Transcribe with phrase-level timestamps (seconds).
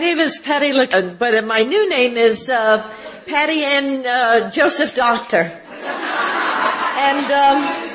[0.00, 2.82] name is Patti Lick, uh, but my new name is uh,
[3.26, 5.52] Patti and uh, Joseph Doctor.
[7.02, 7.90] And um,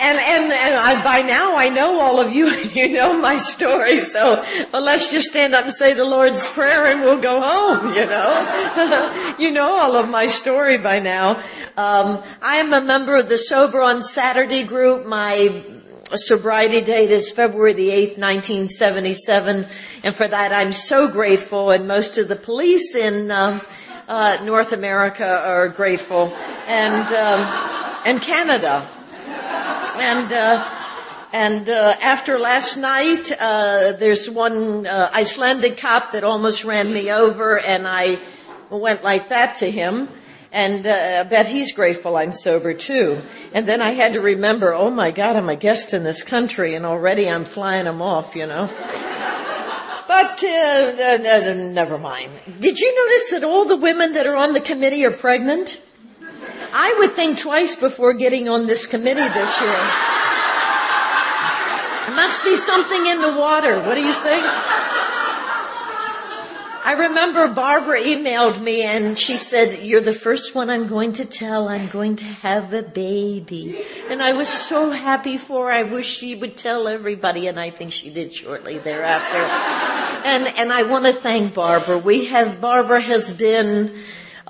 [0.00, 2.50] and and and I, by now I know all of you.
[2.70, 6.86] You know my story, so well, let's just stand up and say the Lord's prayer,
[6.86, 7.94] and we'll go home.
[7.94, 11.42] You know, you know all of my story by now.
[11.76, 15.04] Um, I am a member of the Sober on Saturday group.
[15.04, 15.79] My
[16.16, 19.66] sobriety date is February the 8th, 1977.
[20.02, 23.60] And for that I'm so grateful and most of the police in, um,
[24.08, 26.32] uh, North America are grateful
[26.66, 28.88] and, um, and Canada.
[29.96, 30.68] And, uh,
[31.32, 37.12] and uh, after last night, uh, there's one uh, Icelandic cop that almost ran me
[37.12, 38.18] over, and I
[38.68, 40.08] went like that to him.
[40.52, 43.22] And uh, I bet he's grateful I'm sober too.
[43.52, 46.74] And then I had to remember, oh my God, I'm a guest in this country
[46.74, 48.68] and already I'm flying him off, you know.
[50.08, 52.32] But uh, never mind.
[52.58, 55.80] Did you notice that all the women that are on the committee are pregnant?
[56.72, 59.80] I would think twice before getting on this committee this year.
[62.16, 63.80] Must be something in the water.
[63.82, 64.44] What do you think?
[66.82, 71.26] I remember Barbara emailed me and she said, you're the first one I'm going to
[71.26, 73.84] tell I'm going to have a baby.
[74.08, 75.72] And I was so happy for her.
[75.72, 79.38] I wish she would tell everybody and I think she did shortly thereafter.
[80.24, 81.98] and, and I want to thank Barbara.
[81.98, 83.98] We have, Barbara has been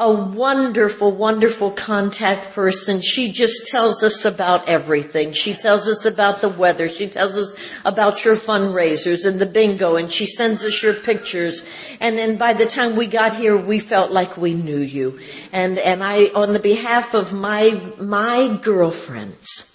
[0.00, 3.02] a wonderful, wonderful contact person.
[3.02, 5.34] She just tells us about everything.
[5.34, 6.88] She tells us about the weather.
[6.88, 11.66] She tells us about your fundraisers and the bingo and she sends us your pictures.
[12.00, 15.20] And then by the time we got here, we felt like we knew you.
[15.52, 19.66] And, and I, on the behalf of my, my girlfriends,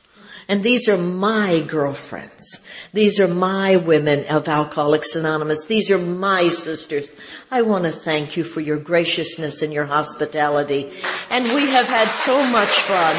[0.48, 2.62] and these are my girlfriends.
[2.96, 5.66] These are my women of Alcoholics Anonymous.
[5.66, 7.14] These are my sisters.
[7.52, 10.94] I want to thank you for your graciousness and your hospitality.
[11.30, 13.16] And we have had so much fun.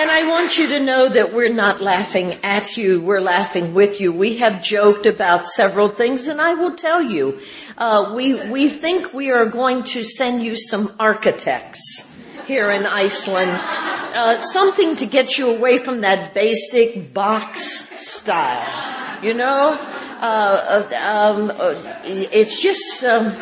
[0.00, 4.00] And I want you to know that we're not laughing at you, we're laughing with
[4.00, 4.12] you.
[4.12, 7.40] We have joked about several things and I will tell you,
[7.76, 12.11] uh, we, we think we are going to send you some architects
[12.46, 13.50] here in Iceland.
[13.52, 17.60] Uh, something to get you away from that basic box
[18.06, 19.22] style.
[19.22, 19.78] You know?
[20.20, 23.34] Uh, uh um, uh, it's just, um,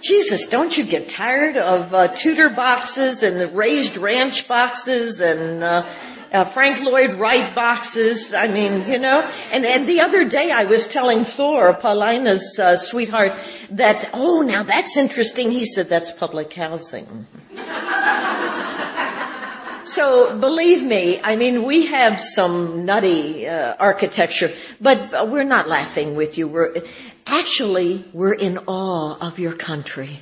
[0.00, 5.62] Jesus, don't you get tired of uh, Tudor boxes and the raised ranch boxes and
[5.62, 5.86] uh,
[6.32, 8.34] uh, Frank Lloyd Wright boxes.
[8.34, 9.20] I mean, you know.
[9.52, 13.32] And and the other day I was telling Thor, Paulina's uh, sweetheart,
[13.70, 15.50] that oh, now that's interesting.
[15.50, 17.26] He said that's public housing.
[19.84, 26.14] so believe me, I mean, we have some nutty uh, architecture, but we're not laughing
[26.14, 26.48] with you.
[26.48, 26.82] We're
[27.28, 30.20] Actually, we're in awe of your country.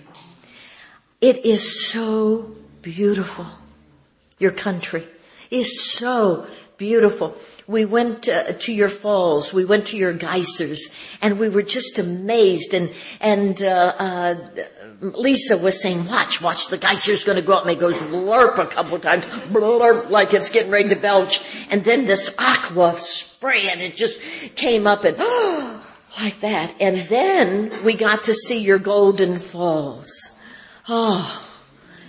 [1.20, 3.46] It is so beautiful.
[4.40, 5.06] Your country
[5.50, 6.46] is so
[6.76, 7.36] beautiful.
[7.66, 10.88] We went uh, to your falls, we went to your geysers,
[11.20, 12.74] and we were just amazed.
[12.74, 14.34] And and uh, uh,
[15.00, 18.58] Lisa was saying, "Watch, watch, the geyser's going to go up." And it goes blurp
[18.58, 21.42] a couple times, blurp, like it's getting ready to belch.
[21.70, 24.20] And then this aqua spray, and it just
[24.54, 25.16] came up and.
[26.18, 26.74] Like that.
[26.80, 30.10] And then we got to see your Golden Falls.
[30.88, 31.45] Oh,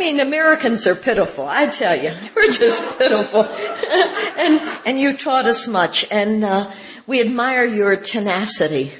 [0.00, 1.44] mean, Americans are pitiful.
[1.46, 3.44] I tell you, we're just pitiful.
[3.44, 6.70] and, and you taught us much and, uh,
[7.06, 8.92] we admire your tenacity.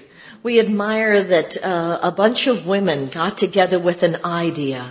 [0.43, 4.91] We admire that, uh, a bunch of women got together with an idea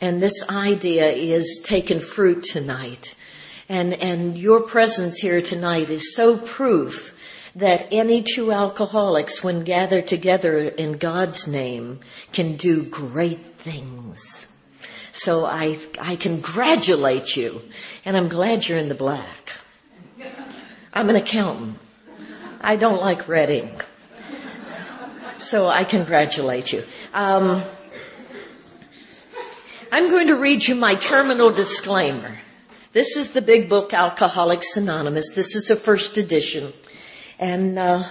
[0.00, 3.14] and this idea is taking fruit tonight.
[3.68, 7.18] And, and your presence here tonight is so proof
[7.56, 12.00] that any two alcoholics, when gathered together in God's name,
[12.32, 14.48] can do great things.
[15.14, 17.62] So I, I congratulate you.
[18.04, 19.52] And I'm glad you're in the black.
[20.92, 21.78] I'm an accountant.
[22.60, 23.86] I don't like red ink.
[25.38, 26.82] So I congratulate you.
[27.12, 27.62] Um,
[29.92, 32.40] I'm going to read you my terminal disclaimer.
[32.92, 35.30] This is the big book, Alcoholics Anonymous.
[35.32, 36.72] This is a first edition.
[37.38, 38.08] And, uh,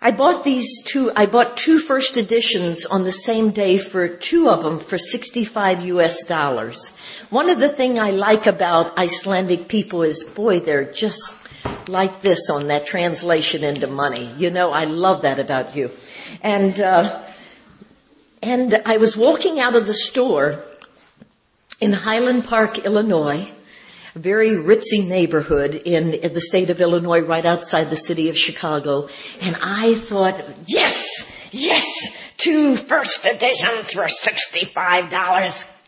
[0.00, 4.48] I bought these two, I bought two first editions on the same day for two
[4.48, 6.96] of them for 65 US dollars.
[7.30, 11.34] One of the things I like about Icelandic people is, boy, they're just
[11.88, 14.30] like this on that translation into money.
[14.38, 15.90] You know, I love that about you.
[16.42, 17.20] And, uh,
[18.40, 20.62] and I was walking out of the store
[21.80, 23.50] in Highland Park, Illinois,
[24.18, 29.08] very ritzy neighborhood in, in, the state of Illinois, right outside the city of Chicago.
[29.40, 31.08] And I thought, yes,
[31.52, 31.86] yes,
[32.36, 34.70] two first editions for $65.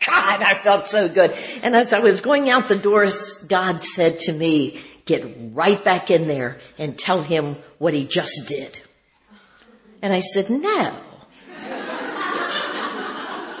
[0.05, 1.31] God, I felt so good.
[1.61, 6.09] And as I was going out the doors, God said to me, get right back
[6.09, 8.79] in there and tell him what he just did.
[10.01, 10.97] And I said, no.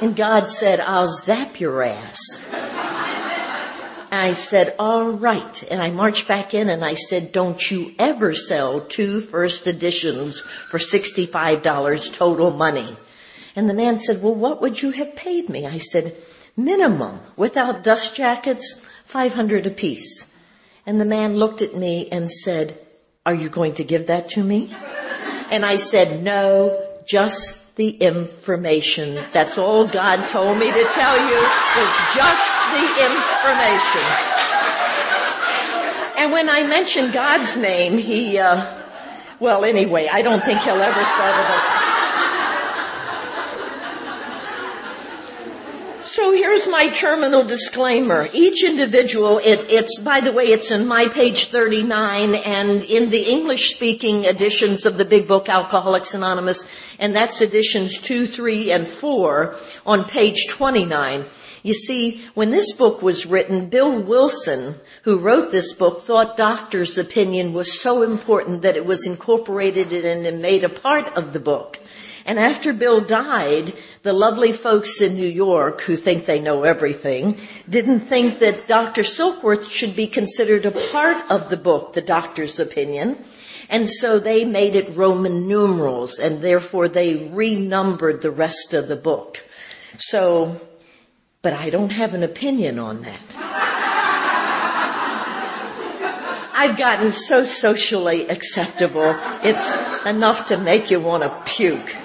[0.01, 2.17] And God said, I'll zap your ass.
[4.11, 5.63] I said, all right.
[5.71, 10.41] And I marched back in and I said, don't you ever sell two first editions
[10.41, 12.97] for $65 total money.
[13.55, 15.65] And the man said, well, what would you have paid me?
[15.65, 16.15] I said,
[16.57, 20.33] minimum, without dust jackets, 500 apiece.
[20.85, 22.77] And the man looked at me and said,
[23.25, 24.75] are you going to give that to me?
[25.51, 29.15] And I said, no, just the information.
[29.33, 32.47] That's all God told me to tell you was just
[32.77, 34.05] the information.
[36.19, 38.71] And when I mentioned God's name, he, uh,
[39.39, 41.80] well anyway, I don't think he'll ever settle it.
[46.13, 48.27] So here's my terminal disclaimer.
[48.33, 53.21] Each individual, it, it's, by the way, it's in my page 39 and in the
[53.21, 56.67] English speaking editions of the big book Alcoholics Anonymous,
[56.99, 59.55] and that's editions 2, 3, and 4
[59.85, 61.23] on page 29.
[61.63, 66.97] You see, when this book was written, Bill Wilson, who wrote this book, thought doctor's
[66.97, 71.39] opinion was so important that it was incorporated in and made a part of the
[71.39, 71.79] book.
[72.25, 73.73] And after Bill died,
[74.03, 77.39] the lovely folks in New York who think they know everything
[77.69, 79.01] didn't think that Dr.
[79.01, 83.17] Silkworth should be considered a part of the book, The Doctor's Opinion.
[83.69, 88.95] And so they made it Roman numerals and therefore they renumbered the rest of the
[88.95, 89.43] book.
[89.97, 90.59] So,
[91.41, 93.69] but I don't have an opinion on that.
[96.61, 99.75] I've gotten so socially acceptable, it's
[100.05, 101.95] enough to make you want to puke.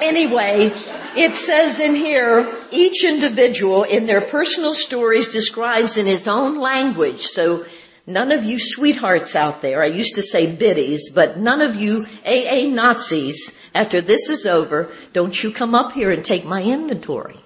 [0.00, 0.72] Anyway,
[1.16, 7.22] it says in here, each individual in their personal stories describes in his own language.
[7.22, 7.64] So
[8.06, 12.06] none of you sweethearts out there, I used to say biddies, but none of you
[12.24, 17.40] AA Nazis, after this is over, don't you come up here and take my inventory.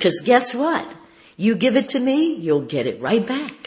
[0.00, 0.92] Cause guess what?
[1.36, 3.61] You give it to me, you'll get it right back.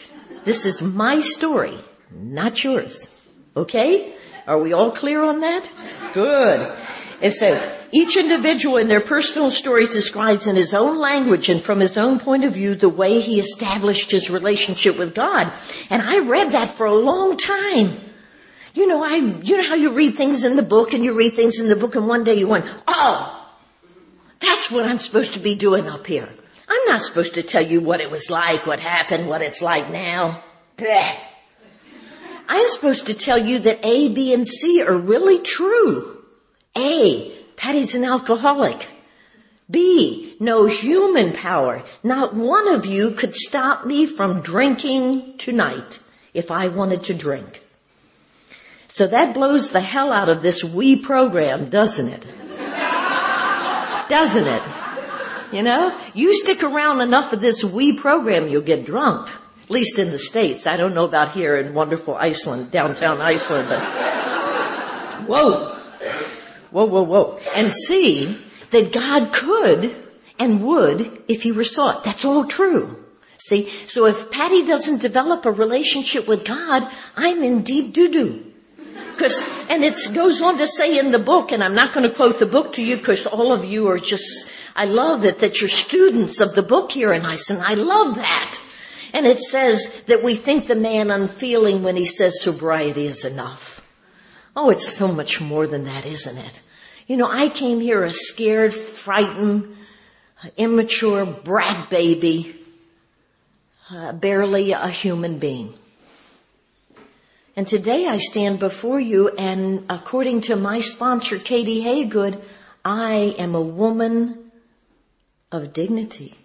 [0.46, 1.76] This is my story,
[2.14, 3.08] not yours.
[3.56, 4.14] Okay?
[4.46, 5.68] Are we all clear on that?
[6.14, 6.72] Good.
[7.20, 11.80] And so each individual in their personal stories describes in his own language and from
[11.80, 15.52] his own point of view the way he established his relationship with God.
[15.90, 17.98] And I read that for a long time.
[18.72, 21.34] You know, I, you know how you read things in the book and you read
[21.34, 23.50] things in the book and one day you went, oh,
[24.38, 26.28] that's what I'm supposed to be doing up here.
[26.68, 29.90] I'm not supposed to tell you what it was like, what happened, what it's like
[29.90, 30.42] now.
[30.76, 31.16] Blech.
[32.48, 36.24] I'm supposed to tell you that A, B, and C are really true.
[36.76, 38.86] A, Patti's an alcoholic.
[39.68, 41.82] B, no human power.
[42.04, 45.98] Not one of you could stop me from drinking tonight
[46.34, 47.62] if I wanted to drink.
[48.88, 52.26] So that blows the hell out of this we program, doesn't it?
[54.08, 54.85] doesn't it?
[55.52, 59.28] You know, you stick around enough of this we program, you'll get drunk.
[59.64, 60.66] At least in the States.
[60.66, 63.80] I don't know about here in wonderful Iceland, downtown Iceland, but
[65.26, 65.76] whoa.
[66.70, 67.40] Whoa, whoa, whoa.
[67.56, 68.38] And see
[68.70, 69.94] that God could
[70.38, 72.04] and would if he were sought.
[72.04, 73.04] That's all true.
[73.38, 78.45] See, so if Patti doesn't develop a relationship with God, I'm in deep doo-doo.
[79.18, 82.14] Cause, and it goes on to say in the book, and I'm not going to
[82.14, 85.60] quote the book to you because all of you are just I love it that
[85.60, 87.62] you're students of the book here in Iceland.
[87.64, 88.60] I love that.
[89.14, 93.82] And it says that we think the man unfeeling when he says sobriety is enough.
[94.54, 96.60] Oh, it's so much more than that, isn't it?
[97.06, 99.76] You know, I came here a scared, frightened,
[100.58, 102.54] immature brat baby,
[103.90, 105.72] uh, barely a human being.
[107.56, 112.38] And today I stand before you and according to my sponsor, Katie Haygood,
[112.84, 114.52] I am a woman
[115.50, 116.36] of dignity.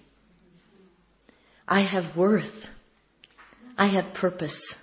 [1.67, 2.67] I have worth.
[3.77, 4.77] I have purpose.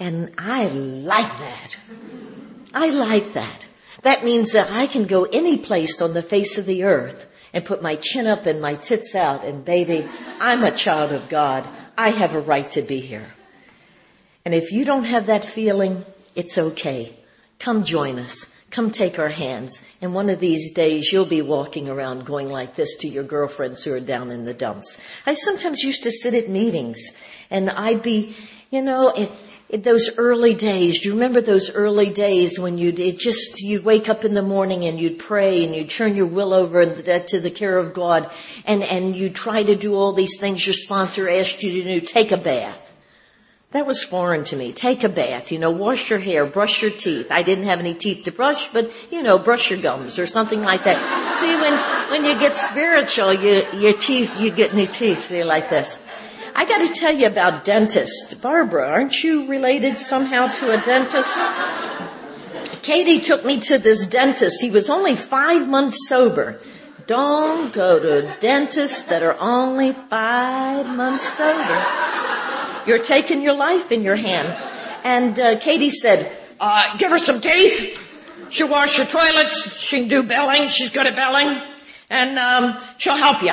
[0.00, 1.76] And I like that.
[2.74, 3.64] I like that.
[4.02, 7.64] That means that I can go any place on the face of the earth and
[7.64, 10.08] put my chin up and my tits out and baby,
[10.40, 11.64] I'm a child of God.
[11.96, 13.34] I have a right to be here.
[14.48, 17.14] And if you don't have that feeling, it's okay.
[17.58, 18.46] Come join us.
[18.70, 19.84] Come take our hands.
[20.00, 23.84] And one of these days you'll be walking around going like this to your girlfriends
[23.84, 24.98] who are down in the dumps.
[25.26, 27.08] I sometimes used to sit at meetings
[27.50, 28.36] and I'd be,
[28.70, 33.18] you know, it, those early days, do you remember those early days when you'd, it
[33.18, 36.54] just, you'd wake up in the morning and you'd pray and you'd turn your will
[36.54, 38.30] over to the care of God
[38.64, 42.00] and, and you try to do all these things your sponsor asked you to do,
[42.00, 42.87] take a bath.
[43.72, 44.72] That was foreign to me.
[44.72, 47.30] Take a bath, you know, wash your hair, brush your teeth.
[47.30, 50.62] I didn't have any teeth to brush, but you know, brush your gums or something
[50.62, 50.96] like that.
[51.32, 55.68] See, when, when you get spiritual, you, your teeth, you get new teeth, see, like
[55.68, 56.02] this.
[56.54, 58.32] I gotta tell you about dentists.
[58.32, 61.38] Barbara, aren't you related somehow to a dentist?
[62.80, 64.62] Katie took me to this dentist.
[64.62, 66.58] He was only five months sober.
[67.06, 72.07] Don't go to dentists that are only five months sober.
[72.88, 74.48] You're taking your life in your hand.
[75.04, 78.02] And uh, Katie said, uh, give her some teeth.
[78.48, 79.78] She'll wash your toilets.
[79.78, 80.68] She can do belling.
[80.68, 81.60] She's good at belling.
[82.08, 83.52] And um, she'll help you.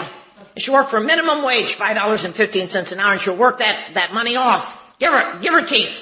[0.55, 4.79] She'll work for minimum wage, $5.15 an hour, and she'll work that, that money off.
[4.99, 5.99] Give her, give her teeth.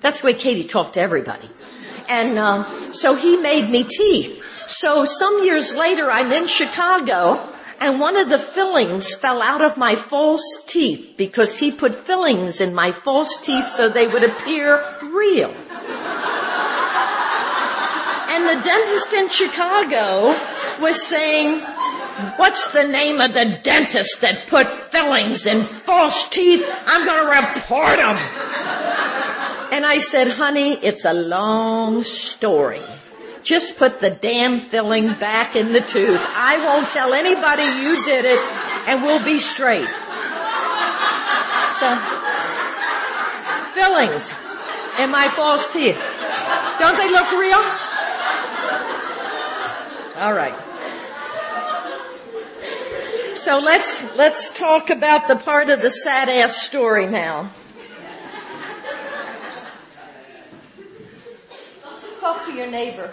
[0.00, 1.48] That's the way Katie talked to everybody.
[2.08, 4.42] And um, so he made me teeth.
[4.66, 7.48] So some years later, I'm in Chicago,
[7.82, 12.60] and one of the fillings fell out of my false teeth because he put fillings
[12.60, 15.50] in my false teeth so they would appear real.
[18.30, 20.38] And the dentist in Chicago
[20.80, 21.60] was saying,
[22.36, 26.64] what's the name of the dentist that put fillings in false teeth?
[26.86, 28.16] I'm gonna report him.
[29.72, 32.80] And I said, honey, it's a long story.
[33.42, 36.20] Just put the damn filling back in the tooth.
[36.20, 38.38] I won't tell anybody you did it
[38.86, 39.88] and we'll be straight.
[41.80, 41.96] So,
[43.74, 44.28] fillings
[45.00, 45.98] in my false teeth.
[46.78, 47.58] Don't they look real?
[50.16, 50.54] All right.
[53.34, 57.50] So let's, let's talk about the part of the sad ass story now.
[62.20, 63.10] Talk to your neighbor.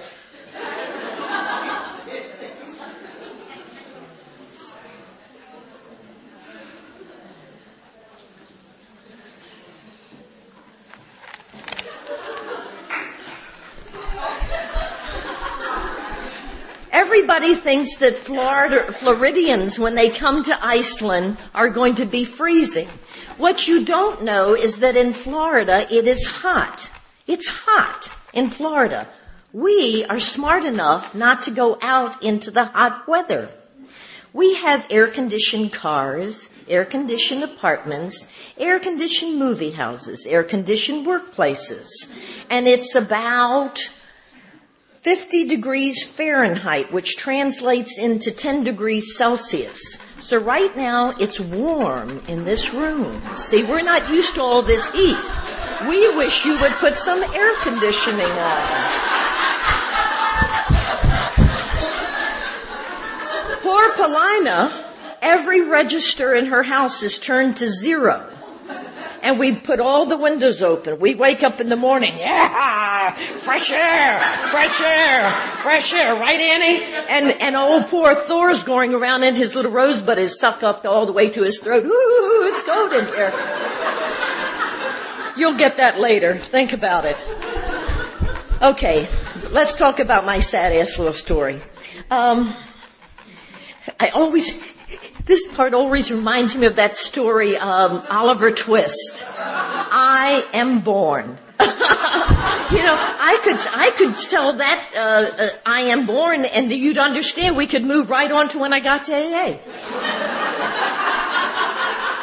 [16.92, 22.88] Everybody thinks that Florida, Floridians, when they come to Iceland, are going to be freezing.
[23.38, 26.90] What you don't know is that in Florida, it is hot.
[27.28, 29.08] It's hot in Florida.
[29.52, 33.50] We are smart enough not to go out into the hot weather.
[34.32, 41.88] We have air-conditioned cars, air-conditioned apartments, air-conditioned movie houses, air-conditioned workplaces.
[42.48, 43.80] And it's about
[45.02, 49.98] 50 degrees Fahrenheit, which translates into 10 degrees Celsius.
[50.20, 53.20] So right now it's warm in this room.
[53.36, 55.32] See, we're not used to all this heat.
[55.88, 59.29] We wish you would put some air conditioning on.
[63.80, 64.86] Poor Polina,
[65.22, 68.30] every register in her house is turned to zero
[69.24, 71.00] and we put all the windows open.
[71.00, 75.32] We wake up in the morning, yeah, fresh air, fresh air,
[75.62, 76.84] fresh air, right Annie?
[77.10, 81.06] And, and old poor Thor's going around in his little rosebud is sucked up all
[81.06, 81.86] the way to his throat.
[81.86, 83.32] Ooh, it's cold in here.
[85.38, 86.36] You'll get that later.
[86.36, 87.26] Think about it.
[88.62, 89.08] Okay,
[89.52, 91.62] let's talk about my sad ass little story.
[92.12, 92.54] Um,
[94.00, 94.76] I always,
[95.26, 99.24] this part always reminds me of that story, um, Oliver Twist.
[99.38, 101.38] I am born.
[101.60, 106.98] you know, I could I could tell that uh, uh, I am born, and you'd
[106.98, 107.58] understand.
[107.58, 109.60] We could move right on to when I got to AA.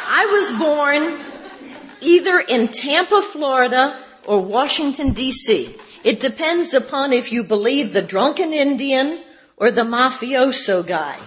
[0.09, 1.19] I was born
[2.01, 5.75] either in Tampa, Florida, or Washington D.C.
[6.03, 9.19] It depends upon if you believe the drunken Indian
[9.57, 11.19] or the mafioso guy.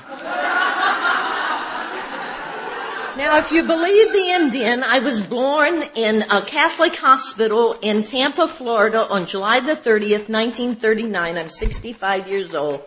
[3.17, 8.49] Now, if you believe the Indian, I was born in a Catholic hospital in Tampa,
[8.49, 11.37] Florida on July the 30th, 1939.
[11.37, 12.83] I'm 65 years old.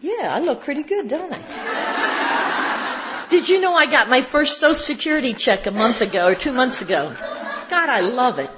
[0.00, 3.26] Yeah, I look pretty good, don't I?
[3.30, 6.52] Did you know I got my first social security check a month ago or two
[6.52, 7.16] months ago?
[7.70, 8.50] God, I love it.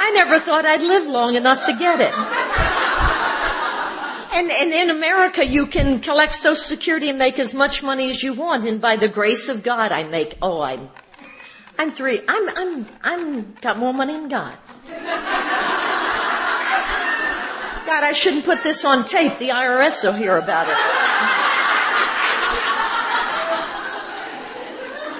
[0.00, 2.43] I never thought I'd live long enough to get it.
[4.34, 8.20] And, and in America, you can collect Social Security and make as much money as
[8.20, 8.66] you want.
[8.66, 10.90] And by the grace of God, I make, oh, I'm,
[11.78, 14.58] I'm three, I'm, I'm, I'm, got more money than God.
[17.86, 19.38] God, I shouldn't put this on tape.
[19.38, 20.74] The IRS will hear about it.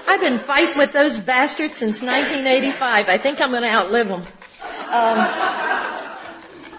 [0.09, 3.09] I've been fighting with those bastards since 1985.
[3.09, 4.23] I think I'm going to outlive them.
[4.91, 5.64] Um,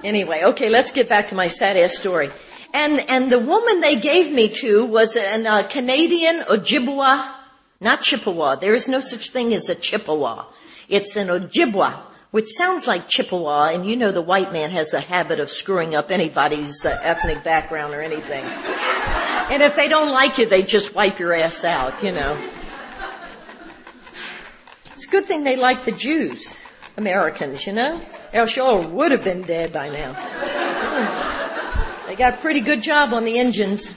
[0.06, 2.30] anyway, okay, let's get back to my sad ass story.
[2.74, 7.34] And and the woman they gave me to was a uh, Canadian Ojibwa,
[7.80, 8.56] not Chippewa.
[8.56, 10.46] There is no such thing as a Chippewa.
[10.90, 11.94] It's an Ojibwa,
[12.32, 15.96] which sounds like Chippewa, and you know the white man has a habit of screwing
[15.96, 18.44] up anybody's uh, ethnic background or anything.
[18.44, 22.38] And if they don't like you, they just wipe your ass out, you know.
[24.92, 26.58] It's a good thing they like the Jews.
[26.98, 28.02] Americans, you know?
[28.36, 30.12] Else y'all would have been dead by now.
[32.06, 33.96] They got a pretty good job on the engines.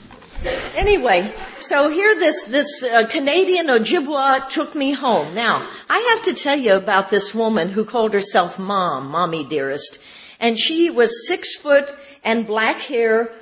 [0.77, 5.35] Anyway, so here this, this uh, Canadian Ojibwa took me home.
[5.35, 9.99] Now, I have to tell you about this woman who called herself mom, mommy dearest.
[10.39, 11.93] And she was six foot
[12.23, 13.33] and black hair,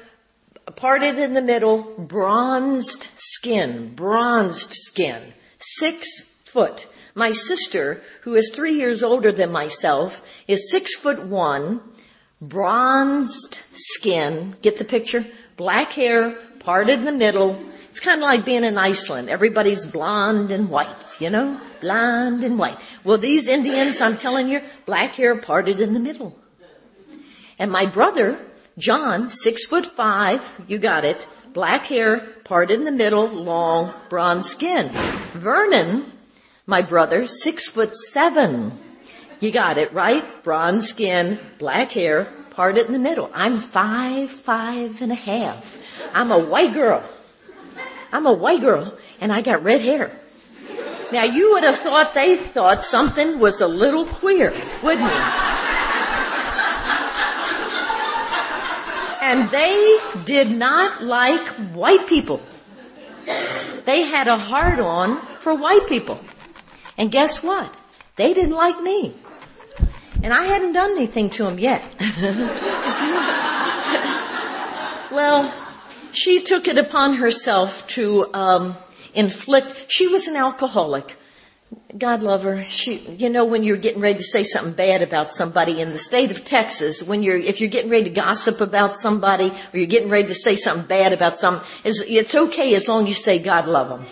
[0.77, 5.21] parted in the middle, bronzed skin, bronzed skin,
[5.59, 6.87] six foot.
[7.13, 11.79] My sister, who is three years older than myself, is six foot one,
[12.41, 14.53] bronzed skin.
[14.61, 15.25] Get the picture?
[15.55, 17.57] Black hair, parted in the middle.
[17.89, 19.29] It's kind of like being in Iceland.
[19.29, 21.57] Everybody's blonde and white, you know?
[21.79, 22.77] Blonde and white.
[23.05, 26.37] Well, these Indians, I'm telling you, black hair parted in the middle.
[27.57, 28.37] And my brother,
[28.77, 34.49] John, six foot five, you got it, black hair, parted in the middle, long, bronze
[34.49, 34.89] skin.
[35.31, 36.11] Vernon,
[36.67, 38.73] my brother, six foot seven.
[39.39, 40.43] You got it, right?
[40.43, 43.31] Bronze skin, black hair, parted in the middle.
[43.33, 45.77] I'm five, five and a half.
[46.13, 47.03] I'm a white girl.
[48.11, 50.11] I'm a white girl and I got red hair.
[51.11, 54.51] Now you would have thought they thought something was a little queer,
[54.83, 55.21] wouldn't you?
[59.21, 62.41] And they did not like white people.
[63.85, 66.19] They had a hard on for white people.
[66.97, 67.73] And guess what?
[68.15, 69.13] They didn't like me.
[70.23, 71.83] And I hadn't done anything to them yet.
[75.11, 75.53] well,
[76.11, 78.75] she took it upon herself to um,
[79.13, 79.85] inflict.
[79.91, 81.15] She was an alcoholic.
[81.95, 82.63] God love her.
[82.65, 85.99] She, you know, when you're getting ready to say something bad about somebody in the
[85.99, 89.85] state of Texas, when you're, if you're getting ready to gossip about somebody, or you're
[89.85, 93.13] getting ready to say something bad about some, it's, it's okay as long as you
[93.13, 94.05] say God love them.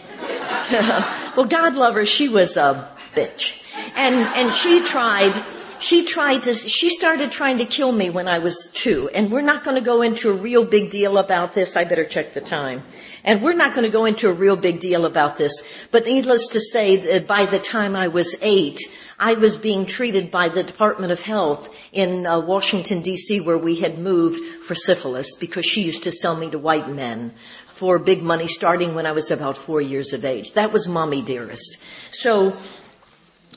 [1.35, 2.05] well, God love her.
[2.05, 3.61] She was a bitch.
[3.95, 5.39] And, and she tried,
[5.79, 9.09] she tried to, she started trying to kill me when I was two.
[9.13, 11.77] And we're not going to go into a real big deal about this.
[11.77, 12.83] I better check the time.
[13.23, 15.63] And we're not going to go into a real big deal about this.
[15.91, 18.79] But needless to say that by the time I was eight,
[19.17, 23.75] I was being treated by the Department of Health in uh, Washington DC where we
[23.75, 27.33] had moved for syphilis because she used to sell me to white men
[27.75, 30.53] for big money starting when I was about four years of age.
[30.53, 31.77] That was mommy dearest.
[32.11, 32.55] So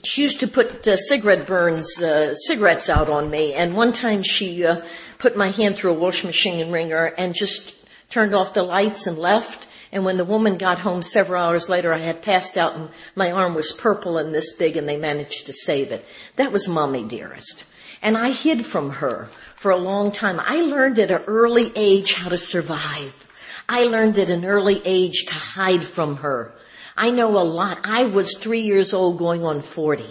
[0.02, 3.54] she used to put uh, cigarette burns, uh, cigarettes out on me.
[3.54, 4.80] And one time she uh,
[5.18, 7.76] put my hand through a washing machine wringer and just
[8.10, 9.68] turned off the lights and left.
[9.92, 13.30] And when the woman got home several hours later, I had passed out and my
[13.30, 16.04] arm was purple and this big and they managed to save it.
[16.34, 17.66] That was mommy dearest.
[18.02, 20.40] And I hid from her for a long time.
[20.40, 23.27] I learned at an early age how to survive.
[23.68, 26.52] I learned at an early age to hide from her.
[26.96, 27.80] I know a lot.
[27.84, 30.06] I was three years old going on 40.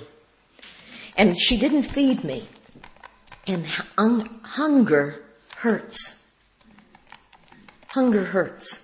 [1.17, 2.47] And she didn't feed me.
[3.47, 3.65] And
[3.97, 5.23] hung- hunger
[5.57, 6.13] hurts.
[7.87, 8.79] Hunger hurts.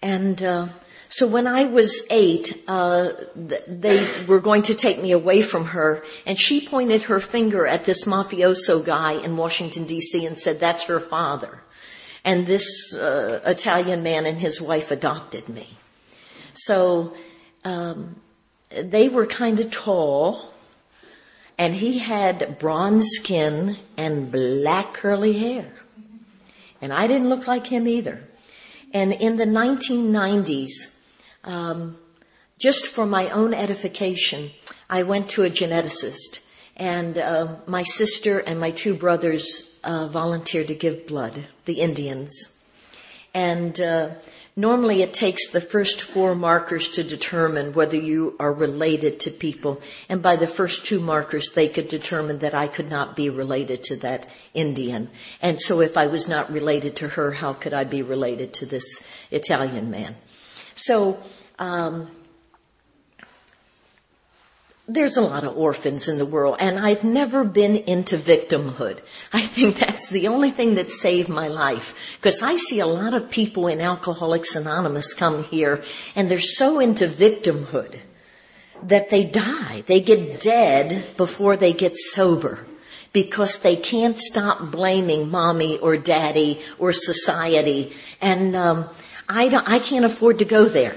[0.00, 0.68] And, uh,
[1.08, 6.02] so when I was eight, uh, they were going to take me away from her,
[6.26, 10.24] and she pointed her finger at this mafioso guy in Washington D.C.
[10.24, 11.61] and said, "That's her father."
[12.24, 15.68] And this uh, Italian man and his wife adopted me.
[16.54, 17.14] So
[17.64, 18.16] um,
[18.70, 20.52] they were kind of tall,
[21.58, 25.72] and he had bronze skin and black curly hair.
[26.80, 28.22] And I didn't look like him either.
[28.92, 30.90] And in the 1990s,
[31.44, 31.96] um,
[32.58, 34.50] just for my own edification,
[34.88, 36.40] I went to a geneticist,
[36.76, 42.48] and uh, my sister and my two brothers uh, volunteered to give blood, the Indians,
[43.34, 44.10] and uh,
[44.54, 49.80] Normally it takes the first four markers to determine whether you are related to people.
[50.10, 53.82] And by the first two markers, they could determine that I could not be related
[53.84, 55.08] to that Indian.
[55.40, 58.66] And so if I was not related to her, how could I be related to
[58.66, 60.16] this Italian man?
[60.74, 61.18] So,
[61.58, 62.10] um,
[64.88, 69.00] there's a lot of orphans in the world and I've never been into victimhood.
[69.32, 73.14] I think that's the only thing that saved my life because I see a lot
[73.14, 75.84] of people in Alcoholics Anonymous come here
[76.16, 78.00] and they're so into victimhood
[78.82, 79.84] that they die.
[79.86, 82.66] They get dead before they get sober
[83.12, 87.92] because they can't stop blaming mommy or daddy or society.
[88.20, 88.88] And um,
[89.28, 90.96] I, I can't afford to go there.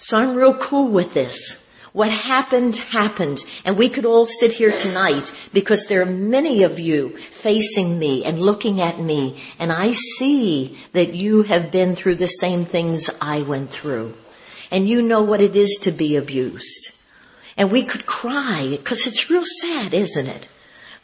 [0.00, 1.63] So I'm real cool with this.
[1.94, 3.44] What happened, happened.
[3.64, 8.24] And we could all sit here tonight because there are many of you facing me
[8.24, 13.08] and looking at me and I see that you have been through the same things
[13.20, 14.16] I went through.
[14.72, 16.90] And you know what it is to be abused.
[17.56, 20.48] And we could cry because it's real sad, isn't it?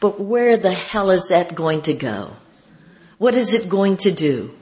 [0.01, 2.33] But where the hell is that going to go?
[3.17, 4.57] What is it going to do?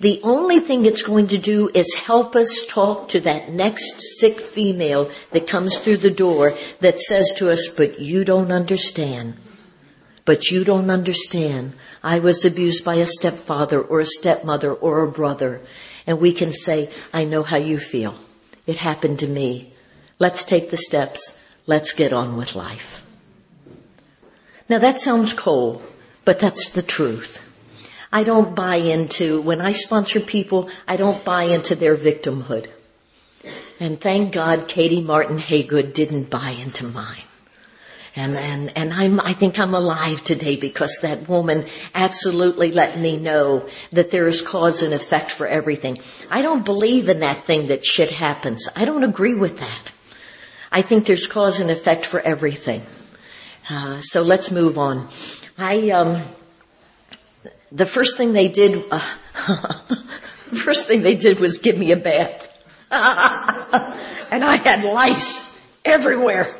[0.00, 4.40] The only thing it's going to do is help us talk to that next sick
[4.40, 9.34] female that comes through the door that says to us, but you don't understand.
[10.24, 11.74] But you don't understand.
[12.02, 15.60] I was abused by a stepfather or a stepmother or a brother.
[16.06, 18.14] And we can say, I know how you feel.
[18.66, 19.74] It happened to me.
[20.18, 21.38] Let's take the steps.
[21.66, 23.04] Let's get on with life.
[24.68, 25.82] Now that sounds cold,
[26.24, 27.42] but that's the truth.
[28.14, 32.68] I don't buy into, when I sponsor people, I don't buy into their victimhood.
[33.80, 37.24] And thank God Katie Martin Haygood didn't buy into mine.
[38.14, 43.16] And, and, and I'm, I think I'm alive today because that woman absolutely let me
[43.16, 45.98] know that there is cause and effect for everything.
[46.30, 48.68] I don't believe in that thing that shit happens.
[48.76, 49.90] I don't agree with that.
[50.70, 52.82] I think there's cause and effect for everything.
[53.68, 55.08] Uh, so let's move on.
[55.58, 56.22] I, um,
[57.74, 59.00] the first thing they did, uh,
[60.48, 62.48] the first thing they did was give me a bath.
[64.30, 65.52] and I had lice
[65.84, 66.56] everywhere.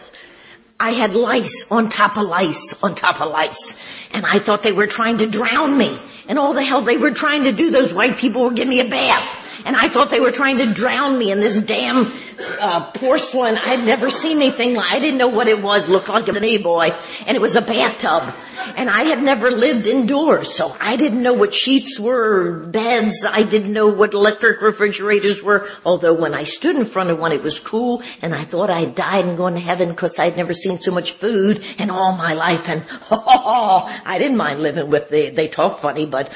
[0.78, 3.80] I had lice on top of lice on top of lice.
[4.12, 5.96] And I thought they were trying to drown me.
[6.28, 8.80] And all the hell they were trying to do, those white people were giving me
[8.80, 9.62] a bath.
[9.64, 13.56] And I thought they were trying to drown me in this damn uh, porcelain.
[13.56, 14.78] I'd never seen anything.
[14.78, 15.88] I didn't know what it was.
[15.88, 16.90] Looked like a me boy,
[17.26, 18.34] and it was a bathtub.
[18.76, 23.24] And I had never lived indoors, so I didn't know what sheets were, beds.
[23.28, 25.68] I didn't know what electric refrigerators were.
[25.84, 28.94] Although when I stood in front of one, it was cool, and I thought I'd
[28.94, 32.34] died and gone to heaven because I'd never seen so much food in all my
[32.34, 32.68] life.
[32.68, 35.30] And oh, I didn't mind living with the.
[35.30, 36.32] They talk funny, but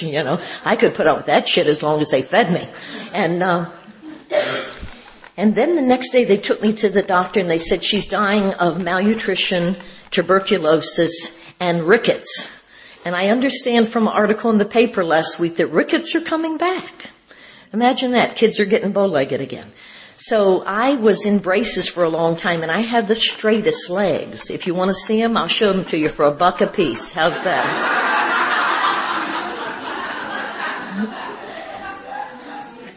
[0.00, 2.68] you know, I could put up with that shit as long as they fed me.
[3.12, 3.42] And.
[3.42, 3.70] Uh,
[5.36, 8.06] and then the next day they took me to the doctor and they said she's
[8.06, 9.76] dying of malnutrition,
[10.10, 12.52] tuberculosis, and rickets.
[13.04, 16.56] And I understand from an article in the paper last week that rickets are coming
[16.56, 17.10] back.
[17.72, 18.36] Imagine that.
[18.36, 19.70] Kids are getting bow-legged again.
[20.16, 24.48] So I was in braces for a long time and I had the straightest legs.
[24.48, 26.66] If you want to see them, I'll show them to you for a buck a
[26.66, 27.12] piece.
[27.12, 28.12] How's that?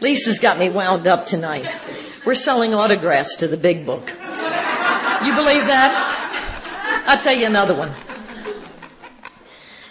[0.00, 1.70] Lisa's got me wound up tonight.
[2.24, 4.10] We're selling autographs to the big book.
[4.10, 7.04] You believe that?
[7.06, 7.92] I'll tell you another one.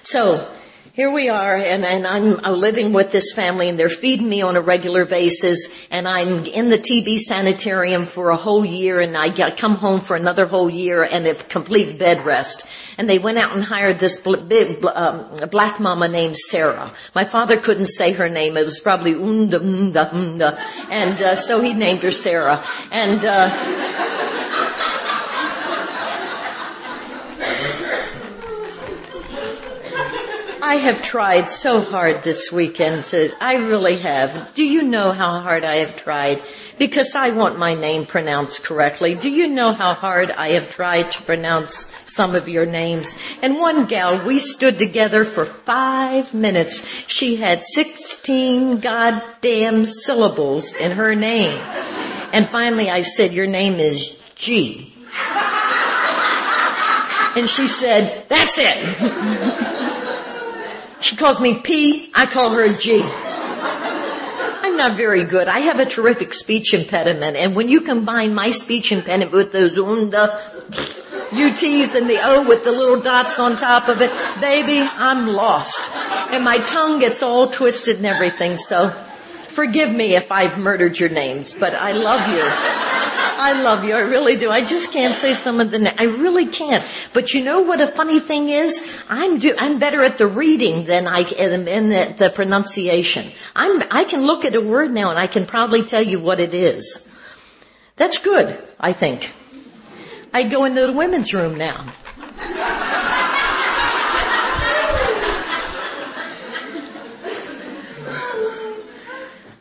[0.04, 0.52] So,
[1.00, 4.58] here we are and, and I'm, living with this family and they're feeding me on
[4.58, 9.30] a regular basis and I'm in the TB sanitarium for a whole year and I
[9.30, 12.68] get, come home for another whole year and a complete bed rest.
[12.98, 16.94] And they went out and hired this big um, black mama named Sarah.
[17.16, 18.58] My father couldn't say her name.
[18.58, 20.60] It was probably unda, unda, unda.
[20.90, 22.62] And uh, so he named her Sarah.
[22.92, 24.19] And uh,
[30.70, 34.54] I have tried so hard this weekend to, I really have.
[34.54, 36.44] Do you know how hard I have tried?
[36.78, 39.16] Because I want my name pronounced correctly.
[39.16, 43.16] Do you know how hard I have tried to pronounce some of your names?
[43.42, 46.86] And one gal, we stood together for five minutes.
[47.08, 51.58] She had 16 goddamn syllables in her name.
[52.32, 54.94] And finally I said, your name is G.
[57.36, 59.76] And she said, that's it.
[61.02, 63.02] She calls me P, I call her G.
[63.02, 65.48] I'm not very good.
[65.48, 69.78] I have a terrific speech impediment, and when you combine my speech impediment with those
[69.78, 70.42] um, unda,
[71.32, 75.92] UTs and the O with the little dots on top of it, baby, I'm lost.
[76.32, 78.94] And my tongue gets all twisted and everything, so
[79.50, 82.42] forgive me if I've murdered your names, but I love you.
[83.42, 83.94] I love you.
[83.94, 84.50] I really do.
[84.50, 85.96] I just can't say some of the names.
[85.98, 86.84] I really can't.
[87.14, 88.84] But you know what a funny thing is?
[89.08, 93.32] I'm do, I'm better at the reading than I am in the, the pronunciation.
[93.56, 96.42] I'm, I can look at a word now and I can probably tell you what
[96.42, 97.08] it is.
[97.96, 99.32] That's good, I think.
[100.34, 101.94] I go into the women's room now.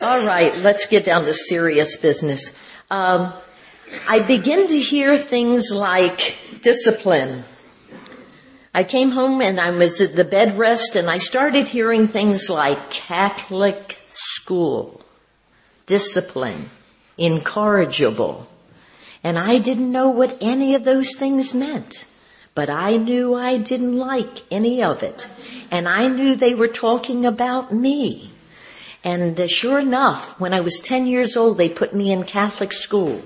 [0.00, 2.56] All right, let's get down to serious business.
[2.88, 3.32] Um,
[4.06, 7.42] I begin to hear things like discipline.
[8.72, 12.48] I came home and I was at the bed rest and I started hearing things
[12.48, 15.00] like Catholic school,
[15.86, 16.66] discipline,
[17.16, 18.46] incorrigible.
[19.24, 22.04] And I didn't know what any of those things meant.
[22.54, 25.26] But I knew I didn't like any of it.
[25.72, 28.30] And I knew they were talking about me.
[29.04, 32.72] And uh, sure enough, when I was 10 years old, they put me in Catholic
[32.72, 33.22] school.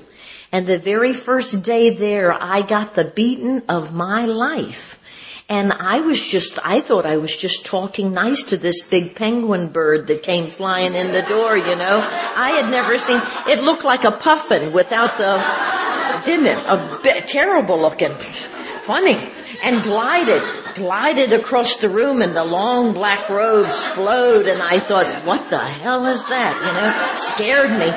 [0.51, 4.99] And the very first day there, I got the beating of my life.
[5.49, 9.69] And I was just, I thought I was just talking nice to this big penguin
[9.69, 12.07] bird that came flying in the door, you know.
[12.37, 16.59] I had never seen, it looked like a puffin without the, didn't it?
[16.59, 18.15] A bit terrible looking.
[18.81, 19.19] Funny.
[19.63, 20.43] And glided,
[20.75, 25.59] glided across the room and the long black robes flowed and I thought, what the
[25.59, 26.55] hell is that?
[26.59, 27.89] You know, scared me.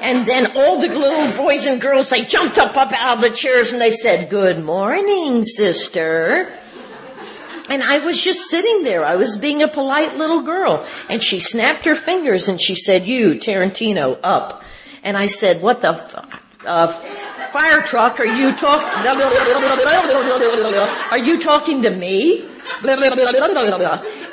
[0.00, 3.30] And then all the little boys and girls, they jumped up, up out of the
[3.30, 6.52] chairs and they said, good morning, sister.
[7.68, 9.04] And I was just sitting there.
[9.04, 10.86] I was being a polite little girl.
[11.10, 14.62] And she snapped her fingers and she said, you, Tarantino, up.
[15.02, 16.37] And I said, what the fuck?
[16.68, 16.86] Uh,
[17.50, 19.06] fire truck, are you talking,
[21.10, 22.44] are you talking to me?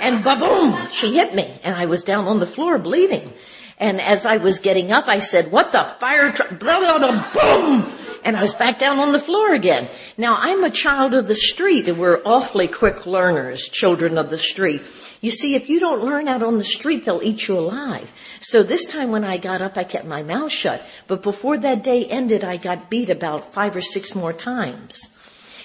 [0.02, 3.32] And boom, she hit me and I was down on the floor bleeding.
[3.78, 7.92] And as I was getting up, I said, what the fire truck, boom!
[8.24, 9.88] And I was back down on the floor again.
[10.18, 14.38] Now I'm a child of the street and we're awfully quick learners, children of the
[14.38, 14.82] street.
[15.22, 18.12] You see, if you don't learn out on the street, they'll eat you alive.
[18.40, 20.82] So this time when I got up, I kept my mouth shut.
[21.08, 25.15] But before that day ended, I got beat about five or six more times.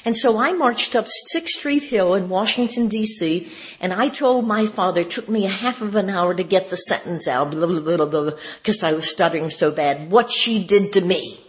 [0.05, 4.67] And so I marched up 6th Street Hill in Washington DC and I told my
[4.67, 7.67] father it took me a half of an hour to get the sentence out, blah,
[7.67, 11.45] blah, blah, blah, because I was stuttering so bad, what she did to me.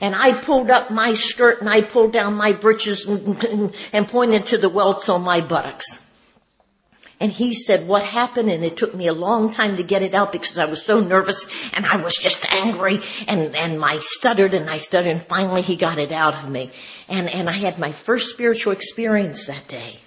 [0.00, 4.08] And I pulled up my skirt and I pulled down my breeches and, and, and
[4.08, 6.01] pointed to the welts on my buttocks.
[7.22, 10.12] And he said what happened and it took me a long time to get it
[10.12, 14.54] out because I was so nervous and I was just angry and, and I stuttered
[14.54, 16.72] and I stuttered and finally he got it out of me.
[17.08, 20.00] And, and I had my first spiritual experience that day.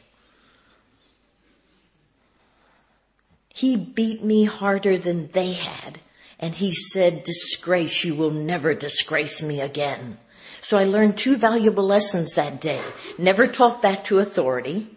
[3.47, 5.99] He beat me harder than they had.
[6.38, 10.17] And he said, disgrace, you will never disgrace me again.
[10.60, 12.82] So I learned two valuable lessons that day.
[13.17, 14.95] Never talk back to authority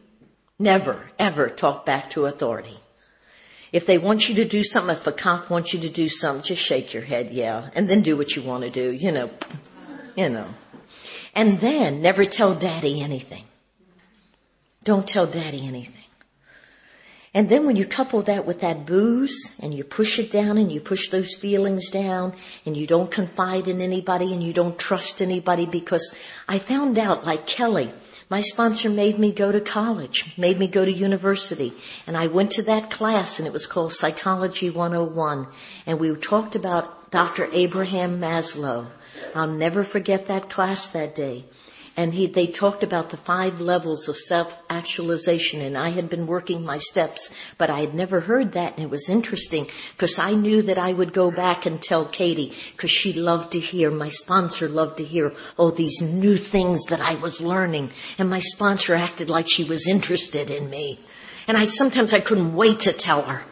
[0.59, 2.79] Never, ever talk back to authority.
[3.71, 6.43] If they want you to do something, if a cop wants you to do something,
[6.43, 9.31] just shake your head, yeah, and then do what you want to do, you know,
[10.17, 10.47] you know.
[11.35, 13.45] And then never tell daddy anything.
[14.85, 15.95] Don't tell daddy anything.
[17.35, 20.73] And then when you couple that with that booze and you push it down and
[20.73, 25.21] you push those feelings down and you don't confide in anybody and you don't trust
[25.21, 26.17] anybody because
[26.49, 27.93] I found out like Kelly,
[28.31, 31.73] my sponsor made me go to college, made me go to university,
[32.07, 35.47] and I went to that class and it was called Psychology 101,
[35.87, 37.49] and we talked about Dr.
[37.53, 38.87] Abraham Maslow.
[39.35, 41.45] I'll never forget that class that day
[41.99, 46.65] and he, they talked about the five levels of self-actualization and I had been working
[46.65, 50.63] my steps, but I had never heard that and it was interesting because I knew
[50.63, 54.69] that I would go back and tell Katie because she loved to hear, my sponsor
[54.69, 59.29] loved to hear, oh, these new things that I was learning and my sponsor acted
[59.29, 61.01] like she was interested in me.
[61.49, 63.43] And I, sometimes I couldn't wait to tell her.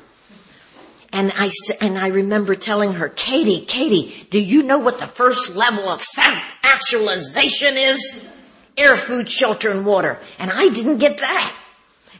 [1.12, 5.56] And I, and I remember telling her, Katie, Katie, do you know what the first
[5.56, 8.30] level of self-actualization is?
[8.76, 10.18] Air, food, shelter, and water.
[10.38, 11.56] And I didn't get that.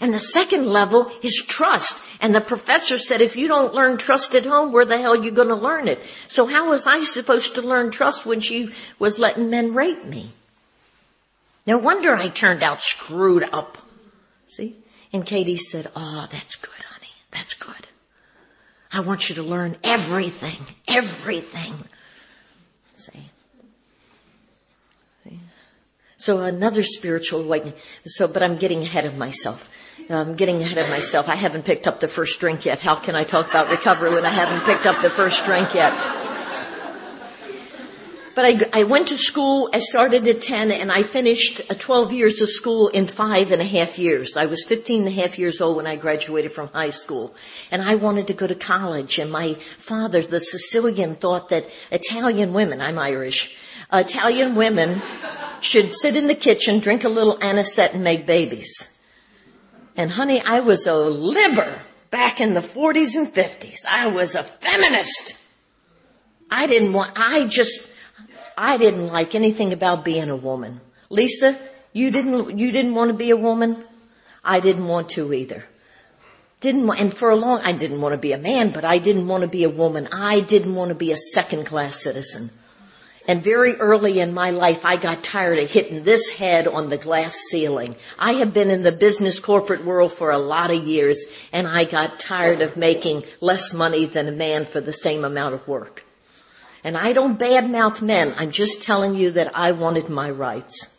[0.00, 2.02] And the second level is trust.
[2.20, 5.24] And the professor said, if you don't learn trust at home, where the hell are
[5.24, 6.00] you going to learn it?
[6.28, 10.32] So how was I supposed to learn trust when she was letting men rape me?
[11.66, 13.78] No wonder I turned out screwed up.
[14.46, 14.76] See?
[15.12, 17.10] And Katie said, oh, that's good, honey.
[17.32, 17.88] That's good.
[18.92, 21.74] I want you to learn everything, everything.
[22.92, 23.30] See?
[26.18, 27.74] So another spiritual awakening.
[28.04, 29.68] So, but I'm getting ahead of myself.
[30.08, 31.28] I'm getting ahead of myself.
[31.28, 32.80] I haven't picked up the first drink yet.
[32.80, 35.92] How can I talk about recovery when I haven't picked up the first drink yet?
[38.36, 42.12] But I, I went to school, I started at 10 and I finished uh, 12
[42.12, 44.36] years of school in five and a half years.
[44.36, 47.34] I was 15 and a half years old when I graduated from high school.
[47.70, 52.52] And I wanted to go to college and my father, the Sicilian, thought that Italian
[52.52, 53.56] women, I'm Irish,
[53.92, 55.00] Italian women
[55.60, 58.82] should sit in the kitchen, drink a little anisette and make babies.
[59.96, 63.78] And honey, I was a liber back in the 40s and 50s.
[63.88, 65.38] I was a feminist.
[66.50, 67.90] I didn't want, I just,
[68.56, 70.80] I didn't like anything about being a woman.
[71.08, 71.58] Lisa,
[71.92, 73.84] you didn't, you didn't want to be a woman?
[74.44, 75.64] I didn't want to either.
[76.60, 79.28] Didn't, and for a long, I didn't want to be a man, but I didn't
[79.28, 80.08] want to be a woman.
[80.12, 82.50] I didn't want to be a second class citizen.
[83.28, 86.96] And very early in my life, I got tired of hitting this head on the
[86.96, 87.96] glass ceiling.
[88.18, 91.84] I have been in the business corporate world for a lot of years, and I
[91.84, 96.04] got tired of making less money than a man for the same amount of work.
[96.84, 98.32] And I don't badmouth men.
[98.38, 100.95] I'm just telling you that I wanted my rights.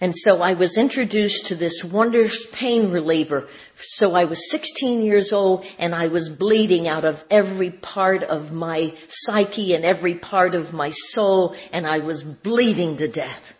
[0.00, 3.48] And so I was introduced to this wondrous pain reliever.
[3.74, 8.52] So I was 16 years old and I was bleeding out of every part of
[8.52, 13.54] my psyche and every part of my soul and I was bleeding to death.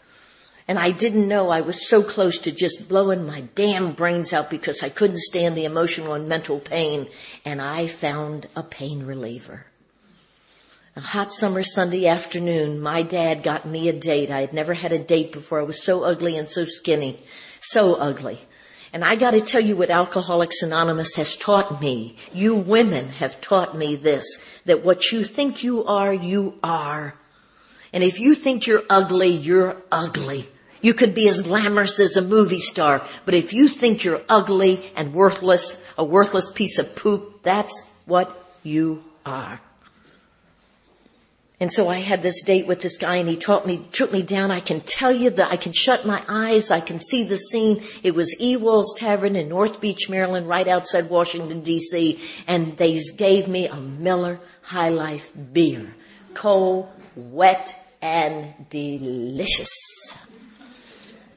[0.68, 4.50] And I didn't know I was so close to just blowing my damn brains out
[4.50, 7.08] because I couldn't stand the emotional and mental pain.
[7.44, 9.64] And I found a pain reliever.
[10.98, 14.32] A hot summer Sunday afternoon, my dad got me a date.
[14.32, 15.60] I had never had a date before.
[15.60, 17.20] I was so ugly and so skinny.
[17.60, 18.40] So ugly.
[18.92, 22.16] And I gotta tell you what Alcoholics Anonymous has taught me.
[22.32, 27.14] You women have taught me this, that what you think you are, you are.
[27.92, 30.48] And if you think you're ugly, you're ugly.
[30.80, 34.90] You could be as glamorous as a movie star, but if you think you're ugly
[34.96, 39.60] and worthless, a worthless piece of poop, that's what you are.
[41.60, 44.22] And so I had this date with this guy and he taught me, took me
[44.22, 44.52] down.
[44.52, 46.70] I can tell you that I can shut my eyes.
[46.70, 47.82] I can see the scene.
[48.04, 52.20] It was Ewald's Tavern in North Beach, Maryland, right outside Washington DC.
[52.46, 55.94] And they gave me a Miller High Life beer.
[56.32, 59.72] Cold, wet, and delicious.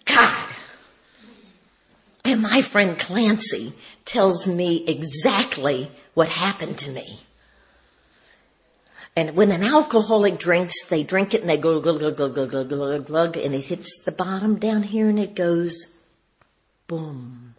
[0.05, 0.53] God.
[2.23, 3.73] And my friend Clancy
[4.05, 7.21] tells me exactly what happened to me.
[9.15, 12.49] And when an alcoholic drinks, they drink it and they go glug, glug, glug, glug,
[12.49, 15.87] glug, glug, glug, and it hits the bottom down here and it goes
[16.87, 17.55] boom.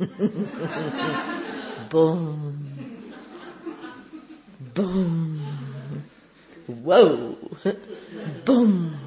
[1.88, 3.12] boom.
[4.74, 5.46] Boom.
[6.66, 7.38] Whoa.
[8.44, 8.98] boom.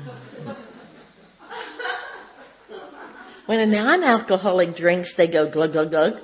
[3.48, 6.20] When a non-alcoholic drinks, they go glug, glug, glug.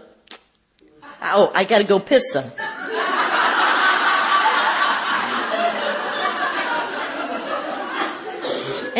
[1.22, 2.52] Oh, I gotta go piss them.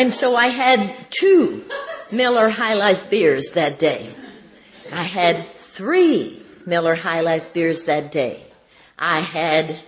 [0.02, 1.62] And so I had two
[2.10, 4.12] Miller High Life beers that day.
[4.90, 8.42] I had three Miller High Life beers that day.
[8.98, 9.78] I had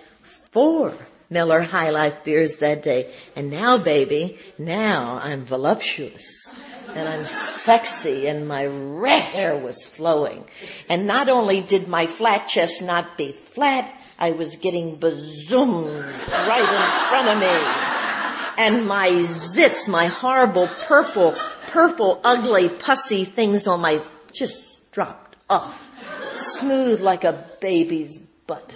[0.51, 0.93] four
[1.29, 3.13] Miller High Life beers that day.
[3.35, 6.47] And now baby, now I'm voluptuous
[6.93, 10.45] and I'm sexy and my red hair was flowing.
[10.87, 16.61] And not only did my flat chest not be flat, I was getting bazoomed right
[16.61, 17.94] in front of me
[18.57, 21.35] and my zits, my horrible purple,
[21.67, 24.01] purple, ugly, pussy things on my,
[24.33, 25.89] just dropped off.
[26.35, 28.75] Smooth like a baby's butt.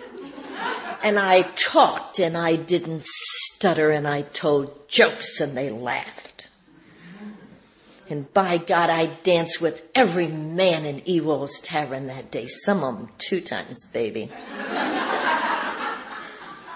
[1.02, 6.50] And I talked and I didn't stutter and I told jokes and they laughed.
[8.10, 12.48] And by God, I danced with every man in Ewald's Tavern that day.
[12.48, 14.32] Some of them two times, baby.